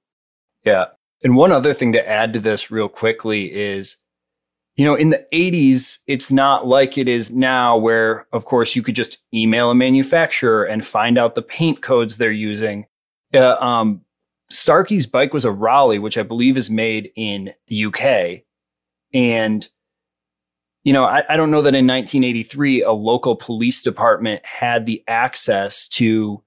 Yeah. 0.64 0.86
And 1.24 1.36
one 1.36 1.52
other 1.52 1.72
thing 1.72 1.92
to 1.92 2.08
add 2.08 2.32
to 2.32 2.40
this, 2.40 2.70
real 2.70 2.88
quickly, 2.88 3.52
is 3.52 3.96
you 4.76 4.86
know, 4.86 4.94
in 4.94 5.10
the 5.10 5.26
80s, 5.32 5.98
it's 6.06 6.30
not 6.30 6.66
like 6.66 6.96
it 6.96 7.08
is 7.08 7.30
now, 7.30 7.76
where, 7.76 8.26
of 8.32 8.46
course, 8.46 8.74
you 8.74 8.82
could 8.82 8.96
just 8.96 9.18
email 9.34 9.70
a 9.70 9.74
manufacturer 9.74 10.64
and 10.64 10.84
find 10.84 11.18
out 11.18 11.34
the 11.34 11.42
paint 11.42 11.82
codes 11.82 12.16
they're 12.16 12.30
using. 12.30 12.86
Uh, 13.34 13.54
um, 13.56 14.00
Starkey's 14.50 15.06
bike 15.06 15.34
was 15.34 15.44
a 15.44 15.50
Raleigh, 15.50 15.98
which 15.98 16.16
I 16.16 16.22
believe 16.22 16.56
is 16.56 16.70
made 16.70 17.10
in 17.16 17.52
the 17.66 17.84
UK. 17.86 18.44
And 19.12 19.68
you 20.84 20.92
know, 20.92 21.04
I, 21.04 21.22
I, 21.28 21.36
don't 21.36 21.50
know 21.50 21.62
that 21.62 21.74
in 21.74 21.86
1983 21.86 22.82
a 22.82 22.92
local 22.92 23.36
police 23.36 23.82
department 23.82 24.44
had 24.44 24.84
the 24.84 25.02
access 25.06 25.86
to 25.88 26.42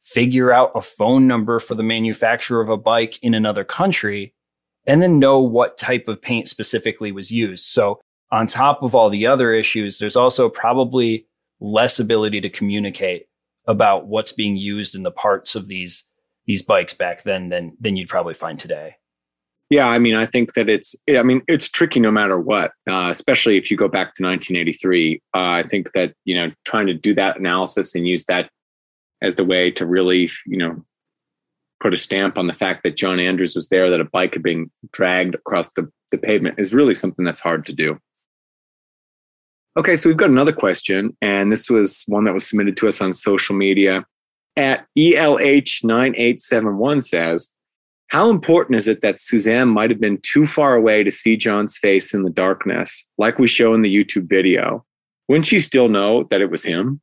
figure 0.00 0.52
out 0.52 0.72
a 0.74 0.80
phone 0.80 1.26
number 1.26 1.58
for 1.58 1.74
the 1.74 1.82
manufacturer 1.82 2.60
of 2.60 2.68
a 2.68 2.76
bike 2.76 3.18
in 3.22 3.34
another 3.34 3.64
country 3.64 4.34
and 4.86 5.00
then 5.00 5.18
know 5.18 5.40
what 5.40 5.78
type 5.78 6.08
of 6.08 6.20
paint 6.20 6.48
specifically 6.48 7.12
was 7.12 7.30
used. 7.30 7.64
So, 7.66 8.00
on 8.30 8.46
top 8.46 8.82
of 8.82 8.94
all 8.94 9.10
the 9.10 9.26
other 9.26 9.52
issues, 9.52 9.98
there's 9.98 10.16
also 10.16 10.48
probably 10.48 11.26
less 11.60 12.00
ability 12.00 12.40
to 12.40 12.48
communicate 12.48 13.26
about 13.66 14.06
what's 14.06 14.32
being 14.32 14.56
used 14.56 14.94
in 14.94 15.02
the 15.02 15.10
parts 15.10 15.54
of 15.54 15.68
these 15.68 16.04
these 16.46 16.62
bikes 16.62 16.94
back 16.94 17.22
then 17.22 17.50
than 17.50 17.76
than 17.78 17.96
you'd 17.96 18.08
probably 18.08 18.34
find 18.34 18.58
today. 18.58 18.96
Yeah, 19.72 19.88
I 19.88 19.98
mean, 19.98 20.14
I 20.14 20.26
think 20.26 20.52
that 20.52 20.68
it's, 20.68 20.94
I 21.08 21.22
mean, 21.22 21.40
it's 21.48 21.66
tricky 21.66 21.98
no 21.98 22.10
matter 22.10 22.38
what, 22.38 22.72
uh, 22.90 23.08
especially 23.08 23.56
if 23.56 23.70
you 23.70 23.78
go 23.78 23.88
back 23.88 24.12
to 24.16 24.22
1983. 24.22 25.22
Uh, 25.34 25.38
I 25.38 25.62
think 25.62 25.92
that, 25.92 26.12
you 26.26 26.34
know, 26.34 26.52
trying 26.66 26.86
to 26.88 26.94
do 26.94 27.14
that 27.14 27.38
analysis 27.38 27.94
and 27.94 28.06
use 28.06 28.26
that 28.26 28.50
as 29.22 29.36
the 29.36 29.46
way 29.46 29.70
to 29.70 29.86
really, 29.86 30.28
you 30.44 30.58
know, 30.58 30.84
put 31.80 31.94
a 31.94 31.96
stamp 31.96 32.36
on 32.36 32.48
the 32.48 32.52
fact 32.52 32.82
that 32.82 32.98
John 32.98 33.18
Andrews 33.18 33.54
was 33.54 33.70
there, 33.70 33.88
that 33.88 33.98
a 33.98 34.04
bike 34.04 34.34
had 34.34 34.42
been 34.42 34.70
dragged 34.92 35.36
across 35.36 35.72
the, 35.72 35.90
the 36.10 36.18
pavement 36.18 36.58
is 36.58 36.74
really 36.74 36.92
something 36.92 37.24
that's 37.24 37.40
hard 37.40 37.64
to 37.64 37.72
do. 37.72 37.98
Okay, 39.78 39.96
so 39.96 40.10
we've 40.10 40.18
got 40.18 40.28
another 40.28 40.52
question, 40.52 41.16
and 41.22 41.50
this 41.50 41.70
was 41.70 42.04
one 42.08 42.24
that 42.24 42.34
was 42.34 42.46
submitted 42.46 42.76
to 42.76 42.88
us 42.88 43.00
on 43.00 43.14
social 43.14 43.56
media. 43.56 44.04
At 44.54 44.84
ELH9871 44.98 47.04
says, 47.04 47.50
how 48.12 48.28
important 48.28 48.76
is 48.76 48.88
it 48.88 49.00
that 49.00 49.18
Suzanne 49.18 49.70
might 49.70 49.88
have 49.88 49.98
been 49.98 50.18
too 50.18 50.44
far 50.44 50.74
away 50.74 51.02
to 51.02 51.10
see 51.10 51.34
John's 51.34 51.78
face 51.78 52.12
in 52.12 52.24
the 52.24 52.30
darkness, 52.30 53.08
like 53.16 53.38
we 53.38 53.46
show 53.46 53.72
in 53.72 53.80
the 53.80 53.94
YouTube 53.94 54.28
video? 54.28 54.84
Wouldn't 55.28 55.46
she 55.46 55.58
still 55.58 55.88
know 55.88 56.24
that 56.24 56.42
it 56.42 56.50
was 56.50 56.62
him? 56.62 57.00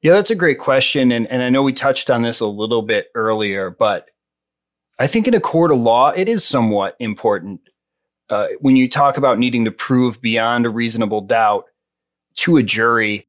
Yeah, 0.00 0.12
that's 0.12 0.30
a 0.30 0.36
great 0.36 0.60
question. 0.60 1.10
And, 1.10 1.26
and 1.26 1.42
I 1.42 1.48
know 1.48 1.64
we 1.64 1.72
touched 1.72 2.08
on 2.08 2.22
this 2.22 2.38
a 2.38 2.46
little 2.46 2.82
bit 2.82 3.08
earlier, 3.16 3.68
but 3.68 4.10
I 4.96 5.08
think 5.08 5.26
in 5.26 5.34
a 5.34 5.40
court 5.40 5.72
of 5.72 5.78
law, 5.78 6.10
it 6.10 6.28
is 6.28 6.44
somewhat 6.44 6.94
important. 7.00 7.60
Uh, 8.30 8.46
when 8.60 8.76
you 8.76 8.88
talk 8.88 9.16
about 9.16 9.40
needing 9.40 9.64
to 9.64 9.72
prove 9.72 10.22
beyond 10.22 10.66
a 10.66 10.70
reasonable 10.70 11.22
doubt 11.22 11.64
to 12.34 12.58
a 12.58 12.62
jury, 12.62 13.26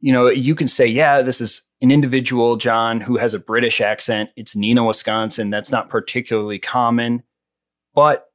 you 0.00 0.12
know, 0.12 0.28
you 0.28 0.56
can 0.56 0.66
say, 0.66 0.88
yeah, 0.88 1.22
this 1.22 1.40
is 1.40 1.62
an 1.80 1.90
individual, 1.90 2.56
John, 2.56 3.00
who 3.00 3.18
has 3.18 3.34
a 3.34 3.38
British 3.38 3.80
accent. 3.80 4.30
It's 4.36 4.54
Neenah, 4.54 4.86
Wisconsin. 4.86 5.50
That's 5.50 5.70
not 5.70 5.90
particularly 5.90 6.58
common. 6.58 7.22
But 7.94 8.26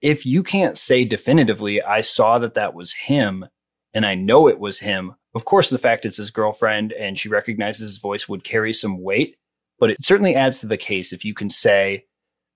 if 0.00 0.24
you 0.24 0.42
can't 0.42 0.76
say 0.76 1.04
definitively, 1.04 1.82
I 1.82 2.00
saw 2.02 2.38
that 2.38 2.54
that 2.54 2.74
was 2.74 2.92
him 2.92 3.46
and 3.92 4.04
I 4.04 4.14
know 4.14 4.48
it 4.48 4.58
was 4.58 4.80
him, 4.80 5.14
of 5.34 5.44
course, 5.44 5.68
the 5.68 5.78
fact 5.78 6.04
it's 6.04 6.16
his 6.16 6.30
girlfriend 6.30 6.92
and 6.92 7.18
she 7.18 7.28
recognizes 7.28 7.80
his 7.80 7.98
voice 7.98 8.28
would 8.28 8.44
carry 8.44 8.72
some 8.72 9.02
weight. 9.02 9.36
But 9.78 9.90
it 9.90 10.02
certainly 10.02 10.34
adds 10.34 10.60
to 10.60 10.66
the 10.66 10.76
case 10.76 11.12
if 11.12 11.24
you 11.24 11.34
can 11.34 11.50
say 11.50 12.04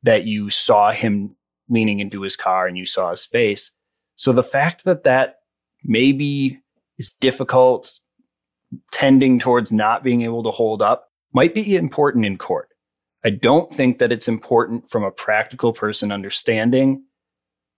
that 0.05 0.25
you 0.25 0.51
saw 0.51 0.93
him 0.93 1.35
leaning 1.69 1.99
into 1.99 2.23
his 2.23 2.37
car 2.37 2.67
and 2.67 2.79
you 2.79 2.87
saw 2.87 3.11
his 3.11 3.25
face. 3.25 3.73
So 4.15 4.33
the 4.33 4.45
fact 4.45 4.85
that 4.85 5.03
that 5.05 5.41
maybe 5.83 6.61
is 6.99 7.11
difficult 7.11 8.01
tending 8.93 9.39
towards 9.39 9.73
not 9.73 10.03
being 10.05 10.23
able 10.23 10.43
to 10.43 10.51
hold 10.51 10.83
up 10.83 11.09
might 11.33 11.55
be 11.55 11.77
important 11.77 12.27
in 12.27 12.39
court. 12.39 12.69
I 13.25 13.31
don't 13.31 13.73
think 13.73 13.99
that 13.99 14.13
it's 14.13 14.29
important 14.29 14.89
from 14.89 15.05
a 15.05 15.11
practical 15.11 15.73
person 15.73 16.13
understanding 16.13 17.05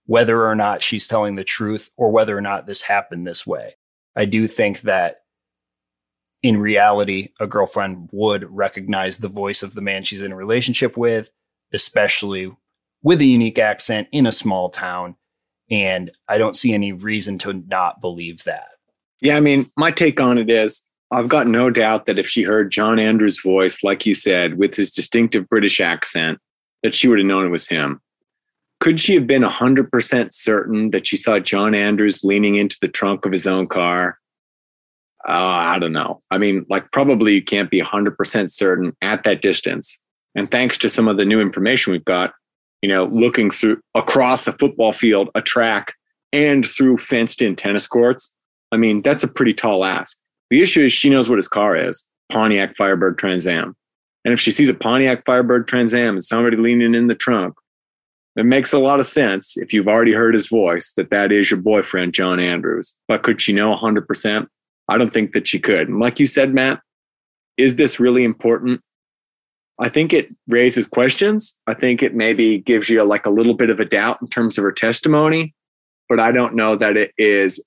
whether 0.05 0.45
or 0.45 0.55
not 0.55 0.83
she's 0.83 1.07
telling 1.07 1.35
the 1.35 1.43
truth 1.43 1.89
or 1.97 2.11
whether 2.11 2.37
or 2.37 2.41
not 2.41 2.67
this 2.67 2.81
happened 2.81 3.25
this 3.25 3.45
way. 3.45 3.75
I 4.15 4.25
do 4.25 4.47
think 4.47 4.81
that 4.81 5.17
in 6.43 6.57
reality, 6.57 7.29
a 7.39 7.47
girlfriend 7.47 8.09
would 8.11 8.43
recognize 8.49 9.17
the 9.17 9.27
voice 9.27 9.61
of 9.61 9.73
the 9.73 9.81
man 9.81 10.03
she's 10.03 10.23
in 10.23 10.31
a 10.31 10.35
relationship 10.35 10.97
with, 10.97 11.29
especially 11.71 12.51
with 13.03 13.21
a 13.21 13.25
unique 13.25 13.59
accent 13.59 14.07
in 14.11 14.25
a 14.25 14.31
small 14.31 14.69
town. 14.69 15.15
And 15.69 16.11
I 16.27 16.37
don't 16.37 16.57
see 16.57 16.73
any 16.73 16.91
reason 16.91 17.37
to 17.39 17.53
not 17.53 18.01
believe 18.01 18.43
that. 18.43 18.70
Yeah, 19.21 19.37
I 19.37 19.39
mean, 19.39 19.69
my 19.77 19.91
take 19.91 20.19
on 20.19 20.37
it 20.37 20.49
is 20.49 20.83
I've 21.11 21.27
got 21.27 21.47
no 21.47 21.69
doubt 21.69 22.05
that 22.05 22.17
if 22.17 22.27
she 22.27 22.43
heard 22.43 22.71
John 22.71 22.97
Andrews' 22.97 23.41
voice, 23.43 23.83
like 23.83 24.05
you 24.05 24.13
said, 24.13 24.57
with 24.57 24.75
his 24.75 24.91
distinctive 24.91 25.47
British 25.47 25.79
accent, 25.79 26.39
that 26.83 26.95
she 26.95 27.07
would 27.07 27.19
have 27.19 27.27
known 27.27 27.45
it 27.45 27.49
was 27.49 27.67
him. 27.67 28.01
Could 28.79 28.99
she 28.99 29.13
have 29.13 29.27
been 29.27 29.43
100% 29.43 30.33
certain 30.33 30.89
that 30.91 31.05
she 31.05 31.17
saw 31.17 31.37
John 31.37 31.75
Andrews 31.75 32.23
leaning 32.23 32.55
into 32.55 32.77
the 32.81 32.87
trunk 32.87 33.25
of 33.25 33.31
his 33.31 33.45
own 33.45 33.67
car? 33.67 34.17
Uh, 35.27 35.33
I 35.33 35.77
don't 35.77 35.91
know. 35.91 36.23
I 36.31 36.39
mean, 36.39 36.65
like, 36.67 36.91
probably 36.91 37.35
you 37.35 37.43
can't 37.43 37.69
be 37.69 37.79
100% 37.79 38.49
certain 38.49 38.95
at 39.03 39.23
that 39.25 39.43
distance. 39.43 40.01
And 40.33 40.49
thanks 40.49 40.79
to 40.79 40.89
some 40.89 41.07
of 41.07 41.17
the 41.17 41.25
new 41.25 41.39
information 41.41 41.91
we've 41.91 42.05
got, 42.05 42.33
you 42.81 42.89
know, 42.89 43.05
looking 43.05 43.51
through 43.51 43.81
across 43.93 44.47
a 44.47 44.53
football 44.53 44.93
field, 44.93 45.29
a 45.35 45.41
track, 45.43 45.93
and 46.33 46.65
through 46.65 46.97
fenced 46.97 47.43
in 47.43 47.55
tennis 47.55 47.85
courts, 47.85 48.33
I 48.71 48.77
mean, 48.77 49.01
that's 49.01 49.23
a 49.23 49.27
pretty 49.27 49.53
tall 49.53 49.85
ask. 49.85 50.19
The 50.49 50.61
issue 50.61 50.85
is 50.85 50.93
she 50.93 51.09
knows 51.09 51.29
what 51.29 51.37
his 51.37 51.47
car 51.47 51.75
is 51.75 52.07
Pontiac 52.31 52.75
Firebird 52.75 53.17
Trans 53.17 53.47
Am. 53.47 53.75
And 54.23 54.33
if 54.33 54.39
she 54.39 54.51
sees 54.51 54.69
a 54.69 54.73
Pontiac 54.73 55.25
Firebird 55.25 55.67
Trans 55.67 55.93
Am 55.93 56.15
and 56.15 56.23
somebody 56.23 56.57
leaning 56.57 56.93
in 56.93 57.07
the 57.07 57.15
trunk, 57.15 57.55
it 58.35 58.45
makes 58.45 58.71
a 58.71 58.79
lot 58.79 58.99
of 58.99 59.05
sense 59.05 59.57
if 59.57 59.73
you've 59.73 59.87
already 59.87 60.13
heard 60.13 60.33
his 60.33 60.47
voice 60.47 60.93
that 60.95 61.09
that 61.09 61.31
is 61.31 61.51
your 61.51 61.59
boyfriend, 61.59 62.13
John 62.13 62.39
Andrews. 62.39 62.95
But 63.07 63.23
could 63.23 63.41
she 63.41 63.51
know 63.51 63.75
100%? 63.75 64.47
I 64.87 64.97
don't 64.97 65.11
think 65.11 65.33
that 65.33 65.47
she 65.47 65.59
could. 65.59 65.89
And 65.89 65.99
like 65.99 66.19
you 66.19 66.25
said, 66.25 66.53
Matt, 66.53 66.79
is 67.57 67.75
this 67.75 67.99
really 67.99 68.23
important? 68.23 68.81
I 69.79 69.89
think 69.89 70.13
it 70.13 70.29
raises 70.47 70.87
questions. 70.87 71.57
I 71.67 71.73
think 71.73 72.03
it 72.03 72.13
maybe 72.13 72.59
gives 72.59 72.89
you 72.89 73.03
like 73.03 73.25
a 73.25 73.31
little 73.31 73.53
bit 73.53 73.69
of 73.69 73.79
a 73.79 73.85
doubt 73.85 74.21
in 74.21 74.27
terms 74.27 74.57
of 74.57 74.63
her 74.63 74.71
testimony, 74.71 75.53
but 76.07 76.19
I 76.19 76.31
don't 76.31 76.55
know 76.55 76.75
that 76.75 76.95
it 76.95 77.11
is 77.17 77.63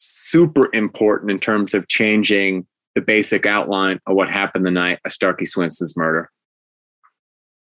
super 0.00 0.68
important 0.72 1.30
in 1.30 1.38
terms 1.38 1.74
of 1.74 1.88
changing 1.88 2.66
the 2.94 3.00
basic 3.00 3.46
outline 3.46 4.00
of 4.06 4.16
what 4.16 4.30
happened 4.30 4.66
the 4.66 4.70
night 4.70 4.98
of 5.04 5.12
Starkey 5.12 5.44
Swenson's 5.44 5.96
murder. 5.96 6.30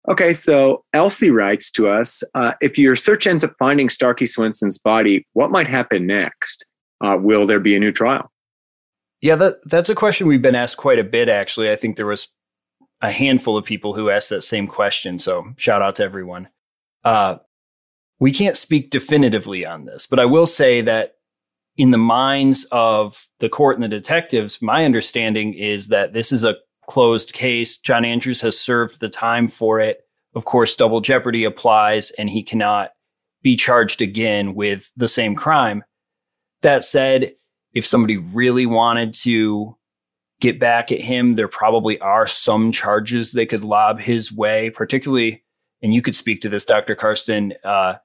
Okay, 0.07 0.33
so 0.33 0.83
Elsie 0.93 1.29
writes 1.29 1.69
to 1.71 1.89
us 1.89 2.23
uh, 2.33 2.53
if 2.61 2.77
your 2.77 2.95
search 2.95 3.27
ends 3.27 3.43
up 3.43 3.53
finding 3.59 3.89
Starkey 3.89 4.25
Swenson's 4.25 4.77
body, 4.77 5.25
what 5.33 5.51
might 5.51 5.67
happen 5.67 6.07
next? 6.07 6.65
Uh, 7.01 7.17
will 7.19 7.45
there 7.45 7.59
be 7.59 7.75
a 7.75 7.79
new 7.79 7.91
trial? 7.91 8.31
Yeah, 9.21 9.35
that, 9.35 9.57
that's 9.65 9.89
a 9.89 9.95
question 9.95 10.27
we've 10.27 10.41
been 10.41 10.55
asked 10.55 10.77
quite 10.77 10.99
a 10.99 11.03
bit, 11.03 11.27
actually. 11.27 11.69
I 11.69 11.75
think 11.75 11.97
there 11.97 12.05
was 12.05 12.29
a 13.01 13.11
handful 13.11 13.57
of 13.57 13.65
people 13.65 13.93
who 13.93 14.09
asked 14.09 14.29
that 14.29 14.43
same 14.43 14.67
question. 14.67 15.19
So 15.19 15.53
shout 15.57 15.81
out 15.81 15.95
to 15.95 16.03
everyone. 16.03 16.47
Uh, 17.03 17.37
we 18.19 18.31
can't 18.31 18.57
speak 18.57 18.89
definitively 18.89 19.65
on 19.65 19.85
this, 19.85 20.07
but 20.07 20.19
I 20.19 20.25
will 20.25 20.45
say 20.45 20.81
that 20.81 21.15
in 21.79 21.91
the 21.91 21.97
minds 21.97 22.67
of 22.73 23.29
the 23.39 23.47
court 23.47 23.77
and 23.77 23.83
the 23.83 23.87
detectives, 23.87 24.61
my 24.61 24.83
understanding 24.83 25.53
is 25.53 25.87
that 25.87 26.11
this 26.11 26.33
is 26.33 26.43
a 26.43 26.57
closed 26.89 27.31
case. 27.31 27.77
John 27.77 28.03
Andrews 28.03 28.41
has 28.41 28.59
served 28.59 28.99
the 28.99 29.07
time 29.07 29.47
for 29.47 29.79
it. 29.79 30.01
Of 30.35 30.43
course, 30.43 30.75
double 30.75 30.99
jeopardy 30.99 31.45
applies 31.45 32.11
and 32.11 32.29
he 32.29 32.43
cannot 32.43 32.89
be 33.41 33.55
charged 33.55 34.01
again 34.01 34.55
with 34.55 34.91
the 34.97 35.07
same 35.07 35.35
crime. 35.35 35.85
That 36.63 36.83
said, 36.83 37.35
if 37.73 37.85
somebody 37.85 38.17
really 38.17 38.65
wanted 38.65 39.13
to 39.21 39.77
get 40.41 40.59
back 40.59 40.91
at 40.91 40.99
him, 40.99 41.35
there 41.35 41.47
probably 41.47 41.97
are 42.01 42.27
some 42.27 42.73
charges 42.73 43.31
they 43.31 43.45
could 43.45 43.63
lob 43.63 44.01
his 44.01 44.33
way, 44.33 44.69
particularly, 44.69 45.45
and 45.81 45.93
you 45.93 46.01
could 46.01 46.15
speak 46.15 46.41
to 46.41 46.49
this, 46.49 46.65
Dr. 46.65 46.95
Karsten. 46.95 47.53
Uh, 47.63 47.95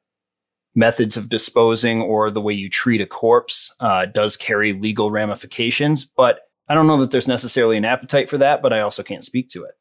methods 0.75 1.17
of 1.17 1.29
disposing 1.29 2.03
or 2.03 2.31
the 2.31 2.41
way 2.41 2.53
you 2.53 2.69
treat 2.69 3.01
a 3.01 3.07
corpse 3.07 3.73
uh, 3.81 4.07
does 4.07 4.37
carry 4.37 4.73
legal 4.73 5.11
ramifications. 5.11 6.05
But 6.05 6.41
I 6.69 6.75
don't 6.75 6.87
know 6.87 6.99
that 6.99 7.11
there's 7.11 7.29
necessarily 7.29 7.77
an 7.77 7.85
appetite 7.85 8.29
for 8.29 8.39
that, 8.39 8.63
but 8.63 8.73
I 8.73 8.81
also 8.81 9.03
can't 9.03 9.25
speak 9.25 9.49
to 9.51 9.65
it. 9.65 9.75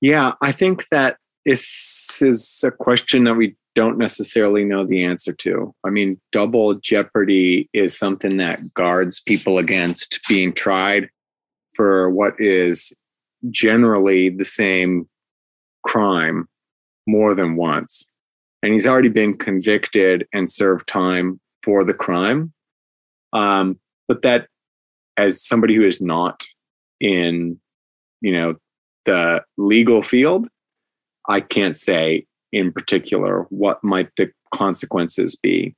Yeah, 0.00 0.32
I 0.42 0.52
think 0.52 0.88
that 0.88 1.18
this 1.44 2.20
is 2.20 2.62
a 2.64 2.70
question 2.70 3.24
that 3.24 3.34
we 3.34 3.56
don't 3.74 3.98
necessarily 3.98 4.64
know 4.64 4.84
the 4.84 5.04
answer 5.04 5.32
to. 5.32 5.74
I 5.84 5.90
mean, 5.90 6.20
double 6.32 6.74
jeopardy 6.74 7.68
is 7.72 7.96
something 7.96 8.38
that 8.38 8.74
guards 8.74 9.20
people 9.20 9.58
against 9.58 10.20
being 10.28 10.52
tried 10.52 11.08
for 11.74 12.10
what 12.10 12.34
is 12.40 12.92
generally 13.50 14.30
the 14.30 14.44
same 14.44 15.08
crime 15.84 16.48
more 17.06 17.34
than 17.34 17.54
once 17.54 18.10
and 18.62 18.72
he's 18.72 18.86
already 18.86 19.08
been 19.08 19.36
convicted 19.36 20.26
and 20.32 20.50
served 20.50 20.86
time 20.86 21.40
for 21.62 21.84
the 21.84 21.94
crime. 21.94 22.52
Um, 23.32 23.78
but 24.08 24.22
that, 24.22 24.48
as 25.16 25.44
somebody 25.46 25.74
who 25.74 25.84
is 25.84 26.00
not 26.00 26.44
in, 27.00 27.60
you 28.20 28.32
know, 28.32 28.56
the 29.04 29.44
legal 29.56 30.02
field, 30.02 30.48
I 31.28 31.40
can't 31.40 31.76
say 31.76 32.26
in 32.52 32.72
particular 32.72 33.46
what 33.50 33.82
might 33.82 34.08
the 34.16 34.30
consequences 34.52 35.36
be. 35.36 35.74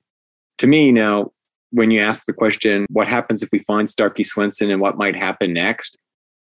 To 0.59 0.67
me, 0.67 0.93
now, 0.93 1.33
when 1.71 1.91
you 1.91 2.01
ask 2.01 2.27
the 2.27 2.33
question, 2.33 2.87
what 2.91 3.09
happens 3.09 3.43
if 3.43 3.51
we 3.53 3.59
find 3.61 3.89
Starkey 3.89 4.23
Swenson 4.23 4.71
and 4.71 4.81
what 4.81 4.97
might 4.97 5.17
happen 5.17 5.53
next? 5.53 5.97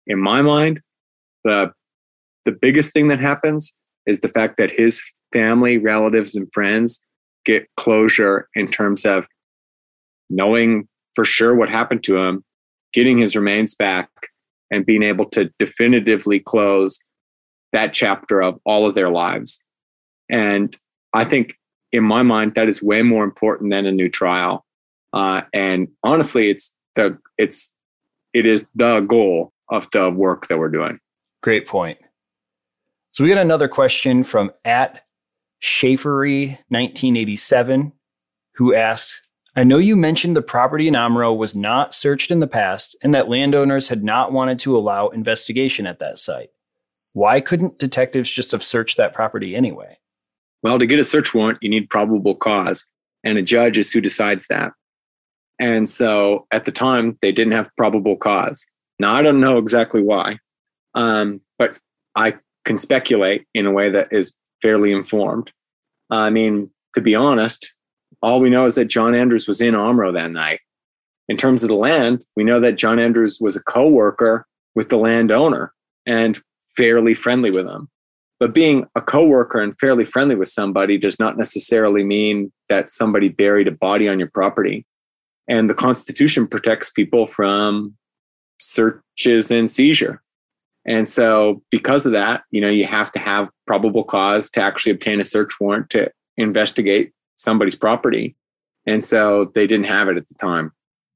In 0.06 0.20
my 0.20 0.42
mind, 0.42 0.80
the 1.44 1.72
the 2.44 2.52
biggest 2.52 2.92
thing 2.92 3.08
that 3.08 3.20
happens 3.20 3.74
is 4.06 4.20
the 4.20 4.28
fact 4.28 4.56
that 4.56 4.70
his 4.70 5.02
family, 5.32 5.78
relatives, 5.78 6.34
and 6.34 6.48
friends 6.52 7.04
get 7.44 7.68
closure 7.76 8.48
in 8.54 8.70
terms 8.70 9.04
of 9.04 9.26
knowing 10.30 10.88
for 11.14 11.24
sure 11.24 11.54
what 11.54 11.68
happened 11.68 12.02
to 12.04 12.16
him, 12.16 12.44
getting 12.92 13.18
his 13.18 13.36
remains 13.36 13.74
back, 13.74 14.08
and 14.70 14.86
being 14.86 15.02
able 15.02 15.26
to 15.26 15.50
definitively 15.58 16.40
close 16.40 16.98
that 17.72 17.92
chapter 17.92 18.42
of 18.42 18.58
all 18.64 18.86
of 18.86 18.94
their 18.94 19.10
lives. 19.10 19.64
And 20.30 20.76
I 21.12 21.24
think 21.24 21.56
in 21.92 22.02
my 22.02 22.22
mind, 22.22 22.54
that 22.54 22.68
is 22.68 22.82
way 22.82 23.02
more 23.02 23.24
important 23.24 23.70
than 23.70 23.86
a 23.86 23.92
new 23.92 24.08
trial. 24.08 24.64
Uh, 25.12 25.42
and 25.52 25.88
honestly, 26.02 26.50
it's 26.50 26.74
the 26.96 27.18
it's 27.38 27.72
it 28.32 28.46
is 28.46 28.68
the 28.74 29.00
goal 29.00 29.52
of 29.70 29.88
the 29.92 30.10
work 30.10 30.48
that 30.48 30.58
we're 30.58 30.68
doing. 30.68 30.98
Great 31.42 31.68
point. 31.68 31.98
So 33.14 33.22
we 33.22 33.30
got 33.30 33.38
another 33.38 33.68
question 33.68 34.24
from 34.24 34.50
at 34.64 35.04
Schaefery 35.62 36.58
1987, 36.68 37.92
who 38.56 38.74
asks, 38.74 39.22
I 39.54 39.62
know 39.62 39.78
you 39.78 39.94
mentioned 39.94 40.36
the 40.36 40.42
property 40.42 40.88
in 40.88 40.94
Omro 40.94 41.36
was 41.36 41.54
not 41.54 41.94
searched 41.94 42.32
in 42.32 42.40
the 42.40 42.48
past 42.48 42.96
and 43.04 43.14
that 43.14 43.28
landowners 43.28 43.86
had 43.86 44.02
not 44.02 44.32
wanted 44.32 44.58
to 44.58 44.76
allow 44.76 45.10
investigation 45.10 45.86
at 45.86 46.00
that 46.00 46.18
site. 46.18 46.50
Why 47.12 47.40
couldn't 47.40 47.78
detectives 47.78 48.28
just 48.28 48.50
have 48.50 48.64
searched 48.64 48.96
that 48.96 49.14
property 49.14 49.54
anyway? 49.54 49.96
Well, 50.64 50.80
to 50.80 50.86
get 50.86 50.98
a 50.98 51.04
search 51.04 51.32
warrant, 51.32 51.58
you 51.62 51.68
need 51.68 51.90
probable 51.90 52.34
cause, 52.34 52.90
and 53.22 53.38
a 53.38 53.42
judge 53.42 53.78
is 53.78 53.92
who 53.92 54.00
decides 54.00 54.48
that. 54.48 54.72
And 55.60 55.88
so 55.88 56.48
at 56.50 56.64
the 56.64 56.72
time, 56.72 57.16
they 57.22 57.30
didn't 57.30 57.52
have 57.52 57.70
probable 57.78 58.16
cause. 58.16 58.66
Now, 58.98 59.14
I 59.14 59.22
don't 59.22 59.38
know 59.38 59.58
exactly 59.58 60.02
why, 60.02 60.40
um, 60.96 61.42
but 61.60 61.78
I 62.16 62.38
can 62.64 62.78
speculate 62.78 63.46
in 63.54 63.66
a 63.66 63.72
way 63.72 63.90
that 63.90 64.08
is 64.12 64.34
fairly 64.62 64.92
informed. 64.92 65.52
I 66.10 66.30
mean, 66.30 66.70
to 66.94 67.00
be 67.00 67.14
honest, 67.14 67.72
all 68.22 68.40
we 68.40 68.50
know 68.50 68.64
is 68.64 68.74
that 68.76 68.86
John 68.86 69.14
Andrews 69.14 69.46
was 69.46 69.60
in 69.60 69.74
Omro 69.74 70.14
that 70.14 70.30
night. 70.30 70.60
In 71.28 71.36
terms 71.36 71.62
of 71.62 71.68
the 71.68 71.74
land, 71.74 72.24
we 72.36 72.44
know 72.44 72.60
that 72.60 72.76
John 72.76 72.98
Andrews 72.98 73.38
was 73.40 73.56
a 73.56 73.62
co-worker 73.62 74.46
with 74.74 74.88
the 74.88 74.98
landowner 74.98 75.72
and 76.06 76.40
fairly 76.76 77.14
friendly 77.14 77.50
with 77.50 77.66
him. 77.66 77.88
But 78.40 78.54
being 78.54 78.86
a 78.94 79.00
co-worker 79.00 79.58
and 79.58 79.78
fairly 79.78 80.04
friendly 80.04 80.34
with 80.34 80.48
somebody 80.48 80.98
does 80.98 81.18
not 81.18 81.38
necessarily 81.38 82.04
mean 82.04 82.52
that 82.68 82.90
somebody 82.90 83.28
buried 83.28 83.68
a 83.68 83.72
body 83.72 84.08
on 84.08 84.18
your 84.18 84.30
property. 84.30 84.84
And 85.48 85.70
the 85.70 85.74
Constitution 85.74 86.46
protects 86.46 86.90
people 86.90 87.26
from 87.26 87.94
searches 88.58 89.50
and 89.50 89.70
seizure. 89.70 90.22
And 90.86 91.08
so, 91.08 91.62
because 91.70 92.04
of 92.04 92.12
that, 92.12 92.42
you 92.50 92.60
know, 92.60 92.68
you 92.68 92.84
have 92.84 93.10
to 93.12 93.18
have 93.18 93.48
probable 93.66 94.04
cause 94.04 94.50
to 94.50 94.62
actually 94.62 94.92
obtain 94.92 95.20
a 95.20 95.24
search 95.24 95.58
warrant 95.60 95.90
to 95.90 96.10
investigate 96.36 97.12
somebody's 97.36 97.74
property. 97.74 98.36
And 98.86 99.02
so 99.02 99.50
they 99.54 99.66
didn't 99.66 99.86
have 99.86 100.08
it 100.08 100.16
at 100.16 100.28
the 100.28 100.34
time. 100.34 100.72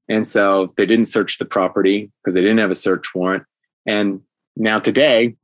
And 0.08 0.26
so 0.26 0.72
they 0.76 0.86
didn't 0.86 1.06
search 1.06 1.38
the 1.38 1.44
property 1.44 2.10
because 2.22 2.34
they 2.34 2.40
didn't 2.40 2.58
have 2.58 2.70
a 2.70 2.74
search 2.74 3.14
warrant. 3.14 3.44
And 3.86 4.22
now 4.56 4.80
today, 4.80 5.36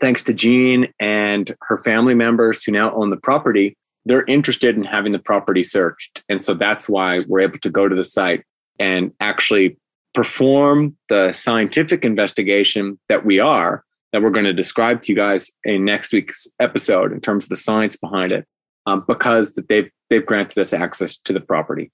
thanks 0.00 0.22
to 0.24 0.34
Jean 0.34 0.88
and 0.98 1.54
her 1.62 1.78
family 1.78 2.14
members 2.14 2.64
who 2.64 2.72
now 2.72 2.92
own 2.94 3.10
the 3.10 3.16
property, 3.16 3.76
they're 4.04 4.24
interested 4.24 4.76
in 4.76 4.84
having 4.84 5.12
the 5.12 5.18
property 5.18 5.62
searched. 5.62 6.24
And 6.28 6.42
so 6.42 6.54
that's 6.54 6.88
why 6.88 7.20
we're 7.28 7.40
able 7.40 7.58
to 7.58 7.70
go 7.70 7.88
to 7.88 7.94
the 7.94 8.04
site 8.04 8.44
and 8.78 9.12
actually 9.20 9.78
perform 10.16 10.96
the 11.10 11.30
scientific 11.30 12.02
investigation 12.02 12.98
that 13.10 13.26
we 13.26 13.38
are, 13.38 13.84
that 14.12 14.22
we're 14.22 14.30
going 14.30 14.46
to 14.46 14.52
describe 14.54 15.02
to 15.02 15.12
you 15.12 15.16
guys 15.16 15.50
in 15.64 15.84
next 15.84 16.10
week's 16.10 16.48
episode 16.58 17.12
in 17.12 17.20
terms 17.20 17.44
of 17.44 17.50
the 17.50 17.56
science 17.56 17.96
behind 17.96 18.32
it, 18.32 18.46
um, 18.86 19.04
because 19.06 19.52
that 19.54 19.68
they've 19.68 19.90
they've 20.08 20.24
granted 20.24 20.58
us 20.58 20.72
access 20.72 21.18
to 21.18 21.34
the 21.34 21.40
property. 21.40 21.92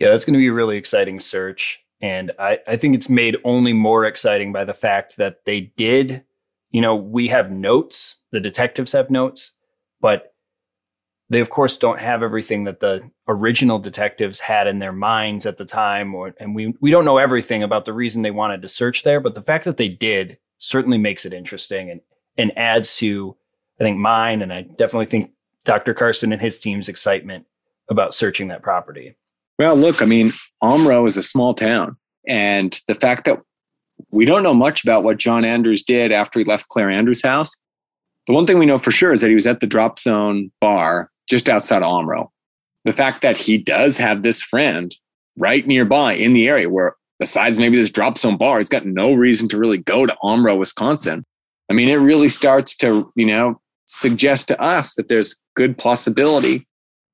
Yeah, 0.00 0.10
that's 0.10 0.24
going 0.24 0.34
to 0.34 0.38
be 0.38 0.48
a 0.48 0.52
really 0.52 0.76
exciting 0.76 1.20
search. 1.20 1.78
And 2.00 2.32
I, 2.36 2.58
I 2.66 2.76
think 2.76 2.96
it's 2.96 3.08
made 3.08 3.36
only 3.44 3.72
more 3.72 4.04
exciting 4.06 4.52
by 4.52 4.64
the 4.64 4.74
fact 4.74 5.16
that 5.18 5.44
they 5.44 5.72
did, 5.76 6.24
you 6.72 6.80
know, 6.80 6.96
we 6.96 7.28
have 7.28 7.52
notes, 7.52 8.16
the 8.32 8.40
detectives 8.40 8.90
have 8.90 9.08
notes, 9.08 9.52
but 10.00 10.31
they 11.32 11.40
of 11.40 11.50
course 11.50 11.78
don't 11.78 12.00
have 12.00 12.22
everything 12.22 12.64
that 12.64 12.80
the 12.80 13.02
original 13.26 13.78
detectives 13.78 14.38
had 14.38 14.66
in 14.66 14.78
their 14.78 14.92
minds 14.92 15.46
at 15.46 15.56
the 15.56 15.64
time 15.64 16.14
or 16.14 16.34
and 16.38 16.54
we 16.54 16.74
we 16.80 16.90
don't 16.90 17.06
know 17.06 17.18
everything 17.18 17.62
about 17.62 17.86
the 17.86 17.92
reason 17.92 18.22
they 18.22 18.30
wanted 18.30 18.60
to 18.62 18.68
search 18.68 19.02
there 19.02 19.18
but 19.18 19.34
the 19.34 19.42
fact 19.42 19.64
that 19.64 19.78
they 19.78 19.88
did 19.88 20.38
certainly 20.58 20.98
makes 20.98 21.24
it 21.24 21.32
interesting 21.32 21.90
and 21.90 22.00
and 22.36 22.56
adds 22.56 22.96
to 22.96 23.34
i 23.80 23.84
think 23.84 23.98
mine 23.98 24.42
and 24.42 24.52
i 24.52 24.60
definitely 24.60 25.06
think 25.06 25.32
dr 25.64 25.92
karsten 25.94 26.32
and 26.32 26.42
his 26.42 26.58
team's 26.58 26.88
excitement 26.88 27.46
about 27.88 28.14
searching 28.14 28.46
that 28.48 28.62
property. 28.62 29.16
Well 29.58 29.76
look 29.76 30.02
i 30.02 30.04
mean 30.04 30.32
omro 30.62 31.06
is 31.06 31.16
a 31.16 31.22
small 31.22 31.54
town 31.54 31.96
and 32.28 32.78
the 32.88 32.94
fact 32.94 33.24
that 33.24 33.40
we 34.10 34.24
don't 34.24 34.42
know 34.42 34.54
much 34.54 34.82
about 34.84 35.02
what 35.02 35.18
john 35.18 35.44
andrews 35.44 35.82
did 35.82 36.12
after 36.12 36.38
he 36.38 36.44
left 36.44 36.68
claire 36.68 36.90
andrews 36.90 37.22
house 37.22 37.54
the 38.26 38.32
one 38.32 38.46
thing 38.46 38.58
we 38.58 38.66
know 38.66 38.78
for 38.78 38.90
sure 38.90 39.12
is 39.12 39.20
that 39.20 39.28
he 39.28 39.34
was 39.34 39.46
at 39.46 39.60
the 39.60 39.66
drop 39.66 39.98
zone 39.98 40.50
bar 40.60 41.10
just 41.32 41.48
outside 41.48 41.82
of 41.82 41.88
Omro. 41.88 42.28
The 42.84 42.92
fact 42.92 43.22
that 43.22 43.38
he 43.38 43.56
does 43.56 43.96
have 43.96 44.22
this 44.22 44.42
friend 44.42 44.94
right 45.38 45.66
nearby 45.66 46.12
in 46.12 46.34
the 46.34 46.46
area 46.46 46.68
where, 46.68 46.94
besides 47.18 47.58
maybe 47.58 47.76
this 47.76 47.88
drop 47.88 48.18
zone 48.18 48.36
bar, 48.36 48.58
he's 48.58 48.68
got 48.68 48.84
no 48.84 49.14
reason 49.14 49.48
to 49.48 49.56
really 49.56 49.78
go 49.78 50.04
to 50.04 50.14
Omro, 50.22 50.58
Wisconsin. 50.58 51.24
I 51.70 51.72
mean, 51.72 51.88
it 51.88 51.96
really 51.96 52.28
starts 52.28 52.76
to, 52.76 53.10
you 53.16 53.24
know, 53.24 53.58
suggest 53.86 54.46
to 54.48 54.60
us 54.60 54.92
that 54.96 55.08
there's 55.08 55.34
good 55.56 55.78
possibility, 55.78 56.68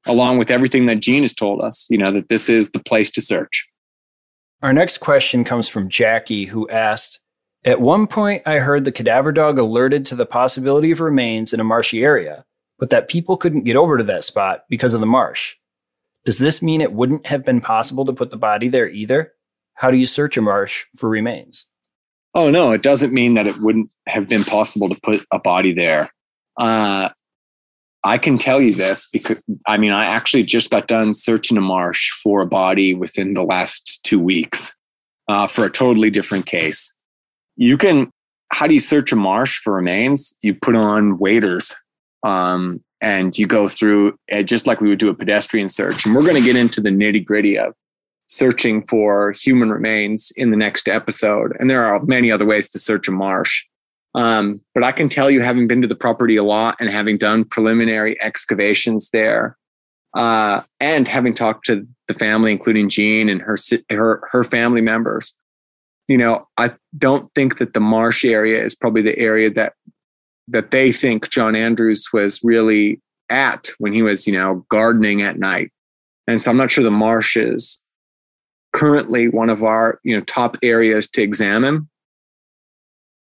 along 0.08 0.38
with 0.38 0.50
everything 0.50 0.86
that 0.86 0.98
Jean 0.98 1.22
has 1.22 1.32
told 1.32 1.60
us, 1.60 1.86
you 1.88 1.98
know, 1.98 2.10
that 2.10 2.28
this 2.28 2.48
is 2.48 2.72
the 2.72 2.80
place 2.80 3.12
to 3.12 3.20
search. 3.20 3.68
Our 4.62 4.72
next 4.72 4.98
question 4.98 5.44
comes 5.44 5.68
from 5.68 5.88
Jackie, 5.88 6.46
who 6.46 6.68
asked, 6.70 7.20
at 7.64 7.80
one 7.80 8.08
point, 8.08 8.42
I 8.46 8.56
heard 8.56 8.84
the 8.84 8.90
cadaver 8.90 9.30
dog 9.30 9.58
alerted 9.58 10.04
to 10.06 10.16
the 10.16 10.26
possibility 10.26 10.90
of 10.90 10.98
remains 11.00 11.52
in 11.52 11.60
a 11.60 11.64
marshy 11.64 12.02
area 12.02 12.44
but 12.78 12.90
that 12.90 13.08
people 13.08 13.36
couldn't 13.36 13.64
get 13.64 13.76
over 13.76 13.98
to 13.98 14.04
that 14.04 14.24
spot 14.24 14.64
because 14.68 14.94
of 14.94 15.00
the 15.00 15.06
marsh. 15.06 15.56
Does 16.24 16.38
this 16.38 16.62
mean 16.62 16.80
it 16.80 16.92
wouldn't 16.92 17.26
have 17.26 17.44
been 17.44 17.60
possible 17.60 18.04
to 18.04 18.12
put 18.12 18.30
the 18.30 18.36
body 18.36 18.68
there 18.68 18.88
either? 18.88 19.32
How 19.74 19.90
do 19.90 19.96
you 19.96 20.06
search 20.06 20.36
a 20.36 20.42
marsh 20.42 20.84
for 20.96 21.08
remains? 21.08 21.66
Oh, 22.34 22.50
no, 22.50 22.72
it 22.72 22.82
doesn't 22.82 23.12
mean 23.12 23.34
that 23.34 23.46
it 23.46 23.58
wouldn't 23.58 23.90
have 24.06 24.28
been 24.28 24.44
possible 24.44 24.88
to 24.88 25.00
put 25.02 25.24
a 25.32 25.38
body 25.38 25.72
there. 25.72 26.10
Uh, 26.58 27.08
I 28.04 28.18
can 28.18 28.38
tell 28.38 28.60
you 28.60 28.74
this 28.74 29.08
because 29.12 29.38
I 29.66 29.76
mean, 29.76 29.92
I 29.92 30.06
actually 30.06 30.44
just 30.44 30.70
got 30.70 30.86
done 30.86 31.14
searching 31.14 31.56
a 31.56 31.62
marsh 31.62 32.10
for 32.22 32.42
a 32.42 32.46
body 32.46 32.94
within 32.94 33.34
the 33.34 33.42
last 33.42 34.02
two 34.04 34.20
weeks 34.20 34.74
uh, 35.28 35.46
for 35.46 35.64
a 35.64 35.70
totally 35.70 36.10
different 36.10 36.46
case. 36.46 36.94
You 37.56 37.76
can, 37.76 38.10
how 38.52 38.66
do 38.66 38.74
you 38.74 38.80
search 38.80 39.12
a 39.12 39.16
marsh 39.16 39.58
for 39.58 39.74
remains? 39.74 40.36
You 40.42 40.54
put 40.54 40.76
on 40.76 41.18
waders 41.18 41.74
um, 42.22 42.82
and 43.00 43.36
you 43.38 43.46
go 43.46 43.68
through 43.68 44.18
uh, 44.32 44.42
just 44.42 44.66
like 44.66 44.80
we 44.80 44.88
would 44.88 44.98
do 44.98 45.10
a 45.10 45.14
pedestrian 45.14 45.68
search. 45.68 46.04
And 46.04 46.14
we're 46.14 46.22
going 46.22 46.34
to 46.34 46.42
get 46.42 46.56
into 46.56 46.80
the 46.80 46.90
nitty 46.90 47.24
gritty 47.24 47.56
of 47.58 47.74
searching 48.28 48.86
for 48.86 49.32
human 49.32 49.70
remains 49.70 50.32
in 50.36 50.50
the 50.50 50.56
next 50.56 50.88
episode. 50.88 51.56
And 51.58 51.70
there 51.70 51.84
are 51.84 52.02
many 52.04 52.30
other 52.30 52.46
ways 52.46 52.68
to 52.70 52.78
search 52.78 53.08
a 53.08 53.12
marsh. 53.12 53.64
Um, 54.14 54.60
but 54.74 54.82
I 54.82 54.92
can 54.92 55.08
tell 55.08 55.30
you, 55.30 55.42
having 55.42 55.68
been 55.68 55.82
to 55.82 55.88
the 55.88 55.94
property 55.94 56.36
a 56.36 56.42
lot 56.42 56.76
and 56.80 56.90
having 56.90 57.18
done 57.18 57.44
preliminary 57.44 58.20
excavations 58.20 59.10
there, 59.10 59.56
uh, 60.14 60.62
and 60.80 61.06
having 61.06 61.34
talked 61.34 61.66
to 61.66 61.86
the 62.08 62.14
family, 62.14 62.50
including 62.50 62.88
Jean 62.88 63.28
and 63.28 63.40
her 63.42 63.56
her 63.90 64.22
her 64.32 64.44
family 64.44 64.80
members, 64.80 65.34
you 66.08 66.16
know, 66.16 66.48
I 66.56 66.72
don't 66.96 67.32
think 67.34 67.58
that 67.58 67.74
the 67.74 67.80
marsh 67.80 68.24
area 68.24 68.62
is 68.64 68.74
probably 68.74 69.02
the 69.02 69.18
area 69.18 69.50
that 69.50 69.74
that 70.48 70.70
they 70.70 70.92
think 70.92 71.30
John 71.30 71.54
Andrews 71.54 72.08
was 72.12 72.40
really 72.42 73.00
at 73.30 73.68
when 73.78 73.92
he 73.92 74.02
was, 74.02 74.26
you 74.26 74.32
know, 74.38 74.64
gardening 74.70 75.22
at 75.22 75.38
night. 75.38 75.70
And 76.26 76.40
so 76.40 76.50
I'm 76.50 76.56
not 76.56 76.70
sure 76.70 76.84
the 76.84 76.90
marsh 76.90 77.36
is 77.36 77.82
currently 78.74 79.28
one 79.28 79.50
of 79.50 79.62
our, 79.62 80.00
you 80.04 80.16
know, 80.16 80.22
top 80.24 80.56
areas 80.62 81.08
to 81.10 81.22
examine. 81.22 81.88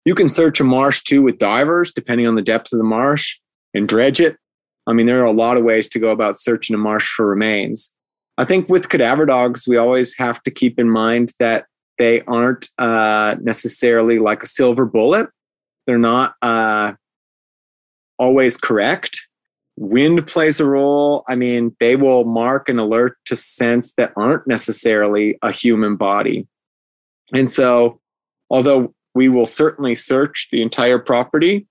You 0.04 0.14
can 0.14 0.28
search 0.28 0.60
a 0.60 0.64
marsh 0.64 1.02
too 1.02 1.22
with 1.22 1.38
divers, 1.38 1.92
depending 1.92 2.26
on 2.26 2.34
the 2.34 2.42
depth 2.42 2.72
of 2.72 2.78
the 2.78 2.84
marsh, 2.84 3.36
and 3.74 3.88
dredge 3.88 4.20
it. 4.20 4.36
I 4.86 4.92
mean, 4.92 5.06
there 5.06 5.20
are 5.20 5.26
a 5.26 5.32
lot 5.32 5.56
of 5.56 5.64
ways 5.64 5.88
to 5.90 5.98
go 5.98 6.10
about 6.10 6.38
searching 6.38 6.74
a 6.74 6.78
marsh 6.78 7.08
for 7.08 7.26
remains. 7.26 7.94
I 8.38 8.44
think 8.44 8.68
with 8.68 8.88
cadaver 8.88 9.26
dogs, 9.26 9.66
we 9.68 9.76
always 9.76 10.16
have 10.16 10.42
to 10.44 10.50
keep 10.50 10.78
in 10.78 10.88
mind 10.88 11.34
that 11.40 11.66
they 11.98 12.22
aren't 12.22 12.68
uh, 12.78 13.34
necessarily 13.40 14.18
like 14.18 14.42
a 14.42 14.46
silver 14.46 14.86
bullet. 14.86 15.28
They're 15.86 15.98
not 15.98 16.34
uh, 16.40 16.92
always 18.18 18.56
correct. 18.56 19.28
Wind 19.76 20.26
plays 20.26 20.58
a 20.58 20.64
role. 20.64 21.24
I 21.28 21.36
mean, 21.36 21.74
they 21.78 21.96
will 21.96 22.24
mark 22.24 22.68
and 22.68 22.80
alert 22.80 23.16
to 23.26 23.36
scents 23.36 23.94
that 23.94 24.12
aren't 24.16 24.46
necessarily 24.46 25.38
a 25.42 25.52
human 25.52 25.96
body. 25.96 26.46
And 27.32 27.48
so, 27.48 28.00
although 28.50 28.94
we 29.14 29.28
will 29.28 29.46
certainly 29.46 29.94
search 29.94 30.48
the 30.50 30.62
entire 30.62 30.98
property, 30.98 31.66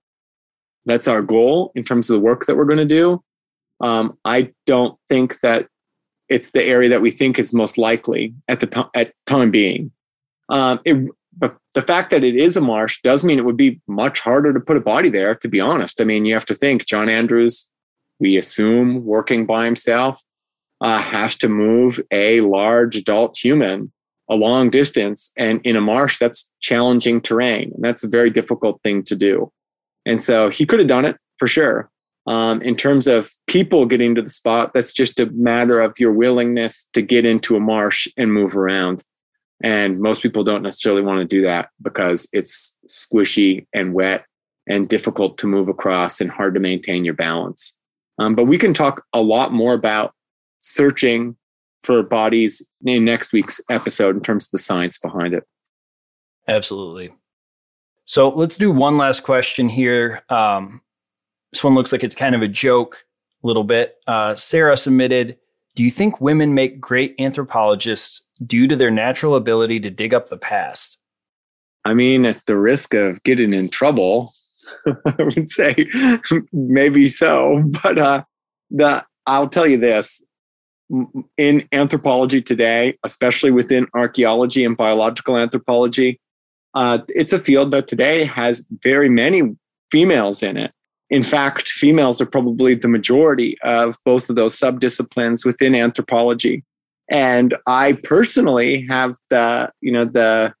that's 0.86 1.08
our 1.08 1.20
goal 1.20 1.70
in 1.74 1.84
terms 1.84 2.08
of 2.08 2.14
the 2.14 2.20
work 2.20 2.46
that 2.46 2.56
we're 2.56 2.64
going 2.64 2.78
to 2.78 2.84
do. 2.84 3.22
Um, 3.80 4.16
I 4.24 4.52
don't 4.66 4.98
think 5.08 5.40
that 5.40 5.68
it's 6.28 6.50
the 6.50 6.64
area 6.64 6.88
that 6.88 7.02
we 7.02 7.10
think 7.10 7.38
is 7.38 7.54
most 7.54 7.78
likely 7.78 8.34
at 8.48 8.60
the 8.60 8.88
at 8.94 9.12
time 9.26 9.50
being. 9.50 9.90
Um, 10.48 10.80
it 10.84 11.10
the 11.78 11.86
fact 11.86 12.10
that 12.10 12.24
it 12.24 12.34
is 12.34 12.56
a 12.56 12.60
marsh 12.60 13.00
does 13.02 13.22
mean 13.22 13.38
it 13.38 13.44
would 13.44 13.56
be 13.56 13.80
much 13.86 14.18
harder 14.18 14.52
to 14.52 14.58
put 14.58 14.76
a 14.76 14.80
body 14.80 15.10
there, 15.10 15.36
to 15.36 15.46
be 15.46 15.60
honest. 15.60 16.00
I 16.00 16.04
mean, 16.04 16.24
you 16.24 16.34
have 16.34 16.46
to 16.46 16.54
think 16.54 16.86
John 16.86 17.08
Andrews, 17.08 17.70
we 18.18 18.36
assume 18.36 19.04
working 19.04 19.46
by 19.46 19.64
himself, 19.64 20.20
uh, 20.80 20.98
has 20.98 21.36
to 21.36 21.48
move 21.48 22.00
a 22.10 22.40
large 22.40 22.96
adult 22.96 23.38
human 23.38 23.92
a 24.28 24.34
long 24.34 24.70
distance. 24.70 25.32
And 25.36 25.60
in 25.64 25.76
a 25.76 25.80
marsh, 25.80 26.18
that's 26.18 26.50
challenging 26.60 27.20
terrain. 27.20 27.70
And 27.74 27.84
that's 27.84 28.02
a 28.02 28.08
very 28.08 28.28
difficult 28.28 28.82
thing 28.82 29.04
to 29.04 29.14
do. 29.14 29.52
And 30.04 30.20
so 30.20 30.50
he 30.50 30.66
could 30.66 30.80
have 30.80 30.88
done 30.88 31.04
it 31.04 31.16
for 31.38 31.46
sure. 31.46 31.88
Um, 32.26 32.60
in 32.60 32.74
terms 32.74 33.06
of 33.06 33.30
people 33.46 33.86
getting 33.86 34.16
to 34.16 34.22
the 34.22 34.30
spot, 34.30 34.72
that's 34.74 34.92
just 34.92 35.20
a 35.20 35.26
matter 35.26 35.80
of 35.80 35.94
your 36.00 36.12
willingness 36.12 36.88
to 36.92 37.02
get 37.02 37.24
into 37.24 37.54
a 37.54 37.60
marsh 37.60 38.08
and 38.16 38.32
move 38.32 38.56
around. 38.56 39.04
And 39.62 40.00
most 40.00 40.22
people 40.22 40.44
don't 40.44 40.62
necessarily 40.62 41.02
want 41.02 41.18
to 41.18 41.24
do 41.24 41.42
that 41.42 41.70
because 41.82 42.28
it's 42.32 42.76
squishy 42.88 43.66
and 43.72 43.92
wet 43.92 44.24
and 44.68 44.88
difficult 44.88 45.38
to 45.38 45.46
move 45.46 45.68
across 45.68 46.20
and 46.20 46.30
hard 46.30 46.54
to 46.54 46.60
maintain 46.60 47.04
your 47.04 47.14
balance. 47.14 47.76
Um, 48.18 48.34
but 48.34 48.44
we 48.44 48.58
can 48.58 48.74
talk 48.74 49.04
a 49.12 49.20
lot 49.20 49.52
more 49.52 49.74
about 49.74 50.14
searching 50.60 51.36
for 51.82 52.02
bodies 52.02 52.66
in 52.84 53.04
next 53.04 53.32
week's 53.32 53.60
episode 53.70 54.16
in 54.16 54.22
terms 54.22 54.46
of 54.46 54.50
the 54.52 54.58
science 54.58 54.98
behind 54.98 55.34
it. 55.34 55.44
Absolutely. 56.46 57.10
So 58.04 58.30
let's 58.30 58.56
do 58.56 58.70
one 58.70 58.96
last 58.96 59.20
question 59.22 59.68
here. 59.68 60.22
Um, 60.28 60.82
this 61.52 61.62
one 61.62 61.74
looks 61.74 61.92
like 61.92 62.04
it's 62.04 62.14
kind 62.14 62.34
of 62.34 62.42
a 62.42 62.48
joke, 62.48 63.04
a 63.42 63.46
little 63.46 63.64
bit. 63.64 63.96
Uh, 64.06 64.34
Sarah 64.34 64.76
submitted 64.76 65.38
Do 65.78 65.84
you 65.84 65.90
think 65.90 66.20
women 66.20 66.54
make 66.54 66.80
great 66.80 67.14
anthropologists 67.20 68.22
due 68.44 68.66
to 68.66 68.74
their 68.74 68.90
natural 68.90 69.36
ability 69.36 69.78
to 69.78 69.90
dig 69.90 70.12
up 70.12 70.28
the 70.28 70.36
past? 70.36 70.98
I 71.84 71.94
mean, 71.94 72.26
at 72.26 72.44
the 72.46 72.56
risk 72.56 72.94
of 72.94 73.22
getting 73.22 73.54
in 73.54 73.68
trouble, 73.68 74.34
I 75.06 75.22
would 75.22 75.48
say 75.48 75.86
maybe 76.52 77.06
so. 77.06 77.62
But 77.80 77.96
uh, 77.96 78.24
the 78.72 79.06
I'll 79.26 79.48
tell 79.48 79.68
you 79.68 79.76
this: 79.76 80.20
in 81.36 81.62
anthropology 81.70 82.42
today, 82.42 82.98
especially 83.04 83.52
within 83.52 83.86
archaeology 83.94 84.64
and 84.64 84.76
biological 84.76 85.38
anthropology, 85.38 86.20
uh, 86.74 86.98
it's 87.06 87.32
a 87.32 87.38
field 87.38 87.70
that 87.70 87.86
today 87.86 88.24
has 88.24 88.66
very 88.82 89.08
many 89.08 89.56
females 89.92 90.42
in 90.42 90.56
it. 90.56 90.72
In 91.10 91.22
fact, 91.22 91.68
females 91.68 92.20
are 92.20 92.26
probably 92.26 92.74
the 92.74 92.88
majority 92.88 93.56
of 93.62 93.96
both 94.04 94.28
of 94.28 94.36
those 94.36 94.58
subdisciplines 94.58 95.44
within 95.44 95.74
anthropology. 95.74 96.64
And 97.10 97.56
I 97.66 97.94
personally 98.02 98.86
have 98.90 99.16
the, 99.30 99.72
you 99.80 99.92
know, 99.92 100.04
the 100.04 100.52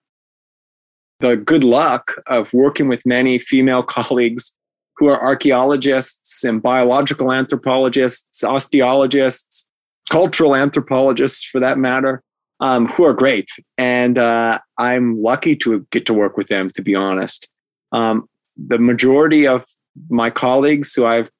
the 1.20 1.36
good 1.36 1.64
luck 1.64 2.12
of 2.28 2.54
working 2.54 2.86
with 2.86 3.04
many 3.04 3.38
female 3.38 3.82
colleagues 3.96 4.56
who 4.96 5.08
are 5.08 5.20
archaeologists 5.20 6.44
and 6.44 6.62
biological 6.62 7.32
anthropologists, 7.32 8.42
osteologists, 8.42 9.64
cultural 10.10 10.56
anthropologists 10.56 11.44
for 11.44 11.60
that 11.60 11.78
matter, 11.78 12.22
um, 12.60 12.86
who 12.86 13.04
are 13.04 13.14
great. 13.14 13.48
And 13.76 14.18
uh, 14.18 14.58
I'm 14.78 15.14
lucky 15.14 15.54
to 15.56 15.86
get 15.90 16.06
to 16.06 16.14
work 16.14 16.36
with 16.36 16.48
them, 16.48 16.70
to 16.70 16.82
be 16.82 16.94
honest. 16.94 17.48
Um, 17.92 18.28
the 18.56 18.78
majority 18.78 19.46
of 19.46 19.64
my 20.10 20.30
colleagues 20.30 20.94
who 20.94 21.06
I've 21.06 21.30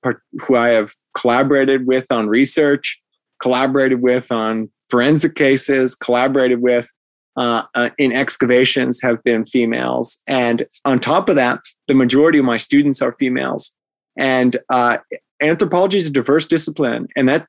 who 0.41 0.57
I 0.57 0.69
have 0.69 0.95
collaborated 1.17 1.87
with 1.87 2.07
on 2.11 2.29
research, 2.29 3.01
collaborated 3.41 4.03
with 4.03 4.31
on 4.31 4.71
forensic 4.89 5.35
cases, 5.35 5.95
collaborated 5.95 6.63
with 6.63 6.89
uh, 7.37 7.63
uh, 7.75 7.91
in 7.99 8.13
excavations 8.13 9.01
have 9.01 9.23
been 9.23 9.45
females. 9.45 10.21
And 10.27 10.67
on 10.85 10.99
top 10.99 11.29
of 11.29 11.37
that, 11.37 11.61
the 11.87 11.95
majority 11.95 12.39
of 12.39 12.45
my 12.45 12.57
students 12.57 13.01
are 13.01 13.15
females. 13.19 13.77
And 14.19 14.57
uh, 14.71 14.99
anthropology 15.41 15.99
is 15.99 16.07
a 16.07 16.13
diverse 16.13 16.47
discipline, 16.47 17.07
and 17.15 17.29
that 17.29 17.47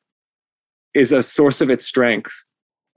is 0.93 1.11
a 1.11 1.23
source 1.23 1.59
of 1.61 1.69
its 1.69 1.85
strength. 1.85 2.33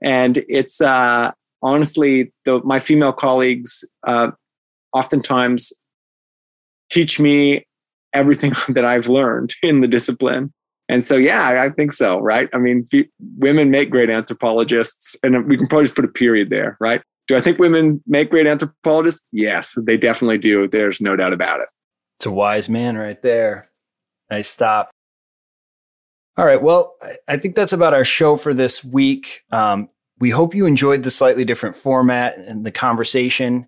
And 0.03 0.43
it's 0.47 0.81
uh, 0.81 1.31
honestly, 1.63 2.31
the, 2.45 2.61
my 2.63 2.77
female 2.77 3.13
colleagues 3.13 3.83
uh, 4.05 4.31
oftentimes 4.93 5.73
teach 6.91 7.19
me 7.19 7.65
everything 8.13 8.53
that 8.69 8.85
I've 8.85 9.07
learned 9.07 9.55
in 9.63 9.81
the 9.81 9.87
discipline. 9.87 10.53
And 10.89 11.03
so, 11.03 11.15
yeah, 11.15 11.61
I 11.61 11.69
think 11.69 11.91
so, 11.91 12.19
right? 12.19 12.49
I 12.53 12.57
mean, 12.57 12.83
women 13.37 13.71
make 13.71 13.89
great 13.89 14.09
anthropologists, 14.09 15.15
and 15.23 15.47
we 15.47 15.57
can 15.57 15.67
probably 15.67 15.85
just 15.85 15.95
put 15.95 16.03
a 16.05 16.09
period 16.09 16.49
there, 16.49 16.77
right? 16.81 17.01
Do 17.29 17.37
I 17.37 17.39
think 17.39 17.57
women 17.57 18.03
make 18.05 18.29
great 18.29 18.47
anthropologists? 18.47 19.25
Yes, 19.31 19.77
they 19.81 19.95
definitely 19.95 20.37
do. 20.37 20.67
There's 20.67 20.99
no 20.99 21.15
doubt 21.15 21.31
about 21.31 21.61
it. 21.61 21.69
It's 22.19 22.25
a 22.25 22.31
wise 22.31 22.67
man 22.67 22.97
right 22.97 23.21
there. 23.21 23.65
Nice 24.29 24.49
stop. 24.49 24.91
All 26.35 26.45
right. 26.45 26.61
Well, 26.61 26.95
I 27.27 27.37
think 27.37 27.55
that's 27.55 27.73
about 27.73 27.93
our 27.93 28.03
show 28.03 28.35
for 28.35 28.53
this 28.53 28.83
week. 28.83 29.43
Um, 29.51 29.89
we 30.19 30.31
hope 30.31 30.55
you 30.55 30.65
enjoyed 30.65 31.03
the 31.03 31.11
slightly 31.11 31.45
different 31.45 31.75
format 31.75 32.37
and 32.37 32.65
the 32.65 32.71
conversation. 32.71 33.67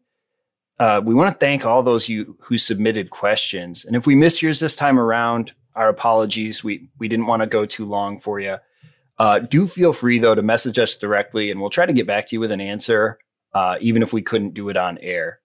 Uh, 0.78 1.02
we 1.04 1.14
want 1.14 1.34
to 1.34 1.40
thank 1.40 1.66
all 1.66 1.82
those 1.82 2.10
you 2.10 2.38
who 2.42 2.58
submitted 2.58 3.10
questions. 3.10 3.86
And 3.86 3.96
if 3.96 4.06
we 4.06 4.16
missed 4.16 4.42
yours 4.42 4.60
this 4.60 4.76
time 4.76 5.00
around, 5.00 5.54
our 5.76 5.90
apologies. 5.90 6.64
We 6.64 6.90
we 6.98 7.08
didn't 7.08 7.28
want 7.28 7.42
to 7.42 7.48
go 7.48 7.66
too 7.66 7.86
long 7.86 8.18
for 8.18 8.40
you. 8.40 8.58
Uh, 9.18 9.40
do 9.40 9.68
feel 9.68 9.94
free 9.94 10.20
though 10.20 10.36
to 10.36 10.42
message 10.42 10.80
us 10.80 10.98
directly, 10.98 11.52
and 11.52 11.60
we'll 11.60 11.70
try 11.70 11.86
to 11.86 11.94
get 11.94 12.08
back 12.08 12.26
to 12.28 12.36
you 12.36 12.40
with 12.40 12.52
an 12.52 12.62
answer, 12.62 13.20
uh, 13.54 13.76
even 13.80 14.02
if 14.02 14.14
we 14.14 14.22
couldn't 14.22 14.54
do 14.54 14.70
it 14.70 14.78
on 14.78 14.98
air. 15.00 15.40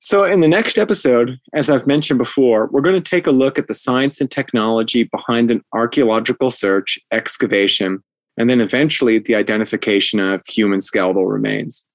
So, 0.00 0.24
in 0.24 0.40
the 0.40 0.48
next 0.48 0.76
episode, 0.76 1.38
as 1.54 1.70
I've 1.70 1.86
mentioned 1.86 2.18
before, 2.18 2.68
we're 2.70 2.82
going 2.82 3.00
to 3.00 3.10
take 3.10 3.26
a 3.26 3.30
look 3.30 3.58
at 3.58 3.68
the 3.68 3.74
science 3.74 4.20
and 4.20 4.30
technology 4.30 5.04
behind 5.04 5.50
an 5.50 5.62
archaeological 5.72 6.50
search, 6.50 6.98
excavation, 7.10 8.02
and 8.36 8.50
then 8.50 8.60
eventually 8.60 9.18
the 9.18 9.34
identification 9.34 10.20
of 10.20 10.44
human 10.46 10.82
skeletal 10.82 11.26
remains. 11.26 11.86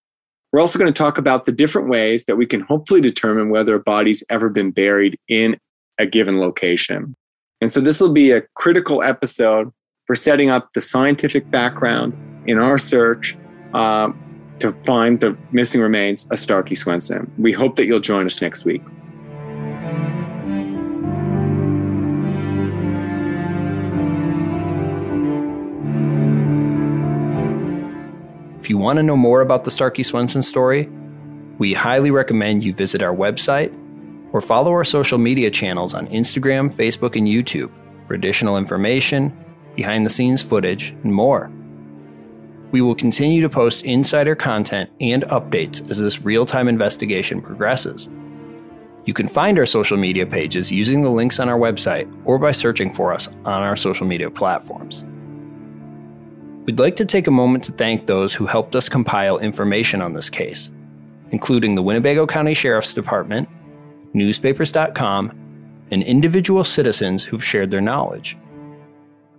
We're 0.51 0.59
also 0.59 0.79
going 0.79 0.91
to 0.91 0.97
talk 0.97 1.17
about 1.17 1.45
the 1.45 1.51
different 1.51 1.89
ways 1.89 2.25
that 2.25 2.35
we 2.35 2.45
can 2.45 2.61
hopefully 2.61 3.01
determine 3.01 3.49
whether 3.49 3.75
a 3.75 3.79
body's 3.79 4.23
ever 4.29 4.49
been 4.49 4.71
buried 4.71 5.17
in 5.27 5.57
a 5.99 6.05
given 6.05 6.39
location. 6.39 7.15
And 7.61 7.71
so 7.71 7.81
this 7.81 7.99
will 7.99 8.13
be 8.13 8.31
a 8.31 8.41
critical 8.55 9.03
episode 9.03 9.71
for 10.05 10.15
setting 10.15 10.49
up 10.49 10.69
the 10.73 10.81
scientific 10.81 11.51
background 11.51 12.13
in 12.47 12.57
our 12.57 12.79
search 12.79 13.37
uh, 13.73 14.11
to 14.59 14.71
find 14.83 15.19
the 15.19 15.37
missing 15.51 15.81
remains 15.81 16.27
of 16.31 16.39
Starkey 16.39 16.75
Swenson. 16.75 17.31
We 17.37 17.53
hope 17.53 17.75
that 17.75 17.85
you'll 17.85 17.99
join 17.99 18.25
us 18.25 18.41
next 18.41 18.65
week. 18.65 18.81
Want 28.80 28.97
to 28.97 29.03
know 29.03 29.17
more 29.17 29.41
about 29.41 29.65
the 29.65 29.71
Starkey 29.71 30.03
Swenson 30.03 30.41
story, 30.41 30.89
we 31.57 31.73
highly 31.73 32.11
recommend 32.11 32.63
you 32.63 32.73
visit 32.73 33.03
our 33.03 33.13
website 33.13 33.75
or 34.32 34.41
follow 34.41 34.71
our 34.71 34.86
social 34.86 35.17
media 35.17 35.51
channels 35.51 35.93
on 35.93 36.07
Instagram, 36.07 36.73
Facebook, 36.73 37.15
and 37.15 37.27
YouTube 37.27 37.71
for 38.07 38.13
additional 38.13 38.57
information, 38.57 39.36
behind 39.75 40.05
the 40.05 40.09
scenes 40.09 40.41
footage, 40.41 40.91
and 41.03 41.13
more. 41.13 41.51
We 42.71 42.82
will 42.82 42.95
continue 42.95 43.41
to 43.41 43.49
post 43.49 43.84
insider 43.84 44.36
content 44.36 44.89
and 45.01 45.23
updates 45.23 45.89
as 45.89 45.99
this 45.99 46.21
real 46.21 46.45
time 46.45 46.67
investigation 46.67 47.41
progresses. 47.41 48.09
You 49.05 49.13
can 49.13 49.27
find 49.27 49.57
our 49.57 49.65
social 49.65 49.97
media 49.97 50.25
pages 50.25 50.71
using 50.71 51.01
the 51.01 51.09
links 51.09 51.39
on 51.39 51.49
our 51.49 51.57
website 51.57 52.11
or 52.25 52.38
by 52.38 52.51
searching 52.51 52.93
for 52.93 53.11
us 53.13 53.27
on 53.27 53.63
our 53.63 53.75
social 53.75 54.05
media 54.05 54.30
platforms. 54.30 55.03
We'd 56.70 56.78
like 56.78 56.97
to 56.97 57.05
take 57.05 57.26
a 57.26 57.32
moment 57.32 57.63
to 57.63 57.72
thank 57.72 58.05
those 58.05 58.32
who 58.32 58.45
helped 58.45 58.76
us 58.76 58.89
compile 58.89 59.39
information 59.39 60.03
on 60.03 60.13
this 60.13 60.30
case, 60.30 60.70
including 61.32 61.74
the 61.74 61.82
Winnebago 61.82 62.28
County 62.28 62.53
Sheriff's 62.53 62.93
Department, 62.93 63.49
newspapers.com, 64.13 65.32
and 65.89 66.03
individual 66.03 66.63
citizens 66.63 67.24
who've 67.24 67.43
shared 67.43 67.72
their 67.72 67.82
knowledge. 67.82 68.38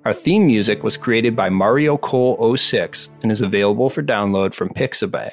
Our 0.04 0.12
theme 0.12 0.44
music 0.44 0.82
was 0.82 0.96
created 0.96 1.36
by 1.36 1.50
Mario 1.50 1.96
Cole 1.98 2.56
06 2.56 3.10
and 3.22 3.30
is 3.30 3.42
available 3.42 3.90
for 3.90 4.02
download 4.02 4.52
from 4.52 4.70
Pixabay. 4.70 5.30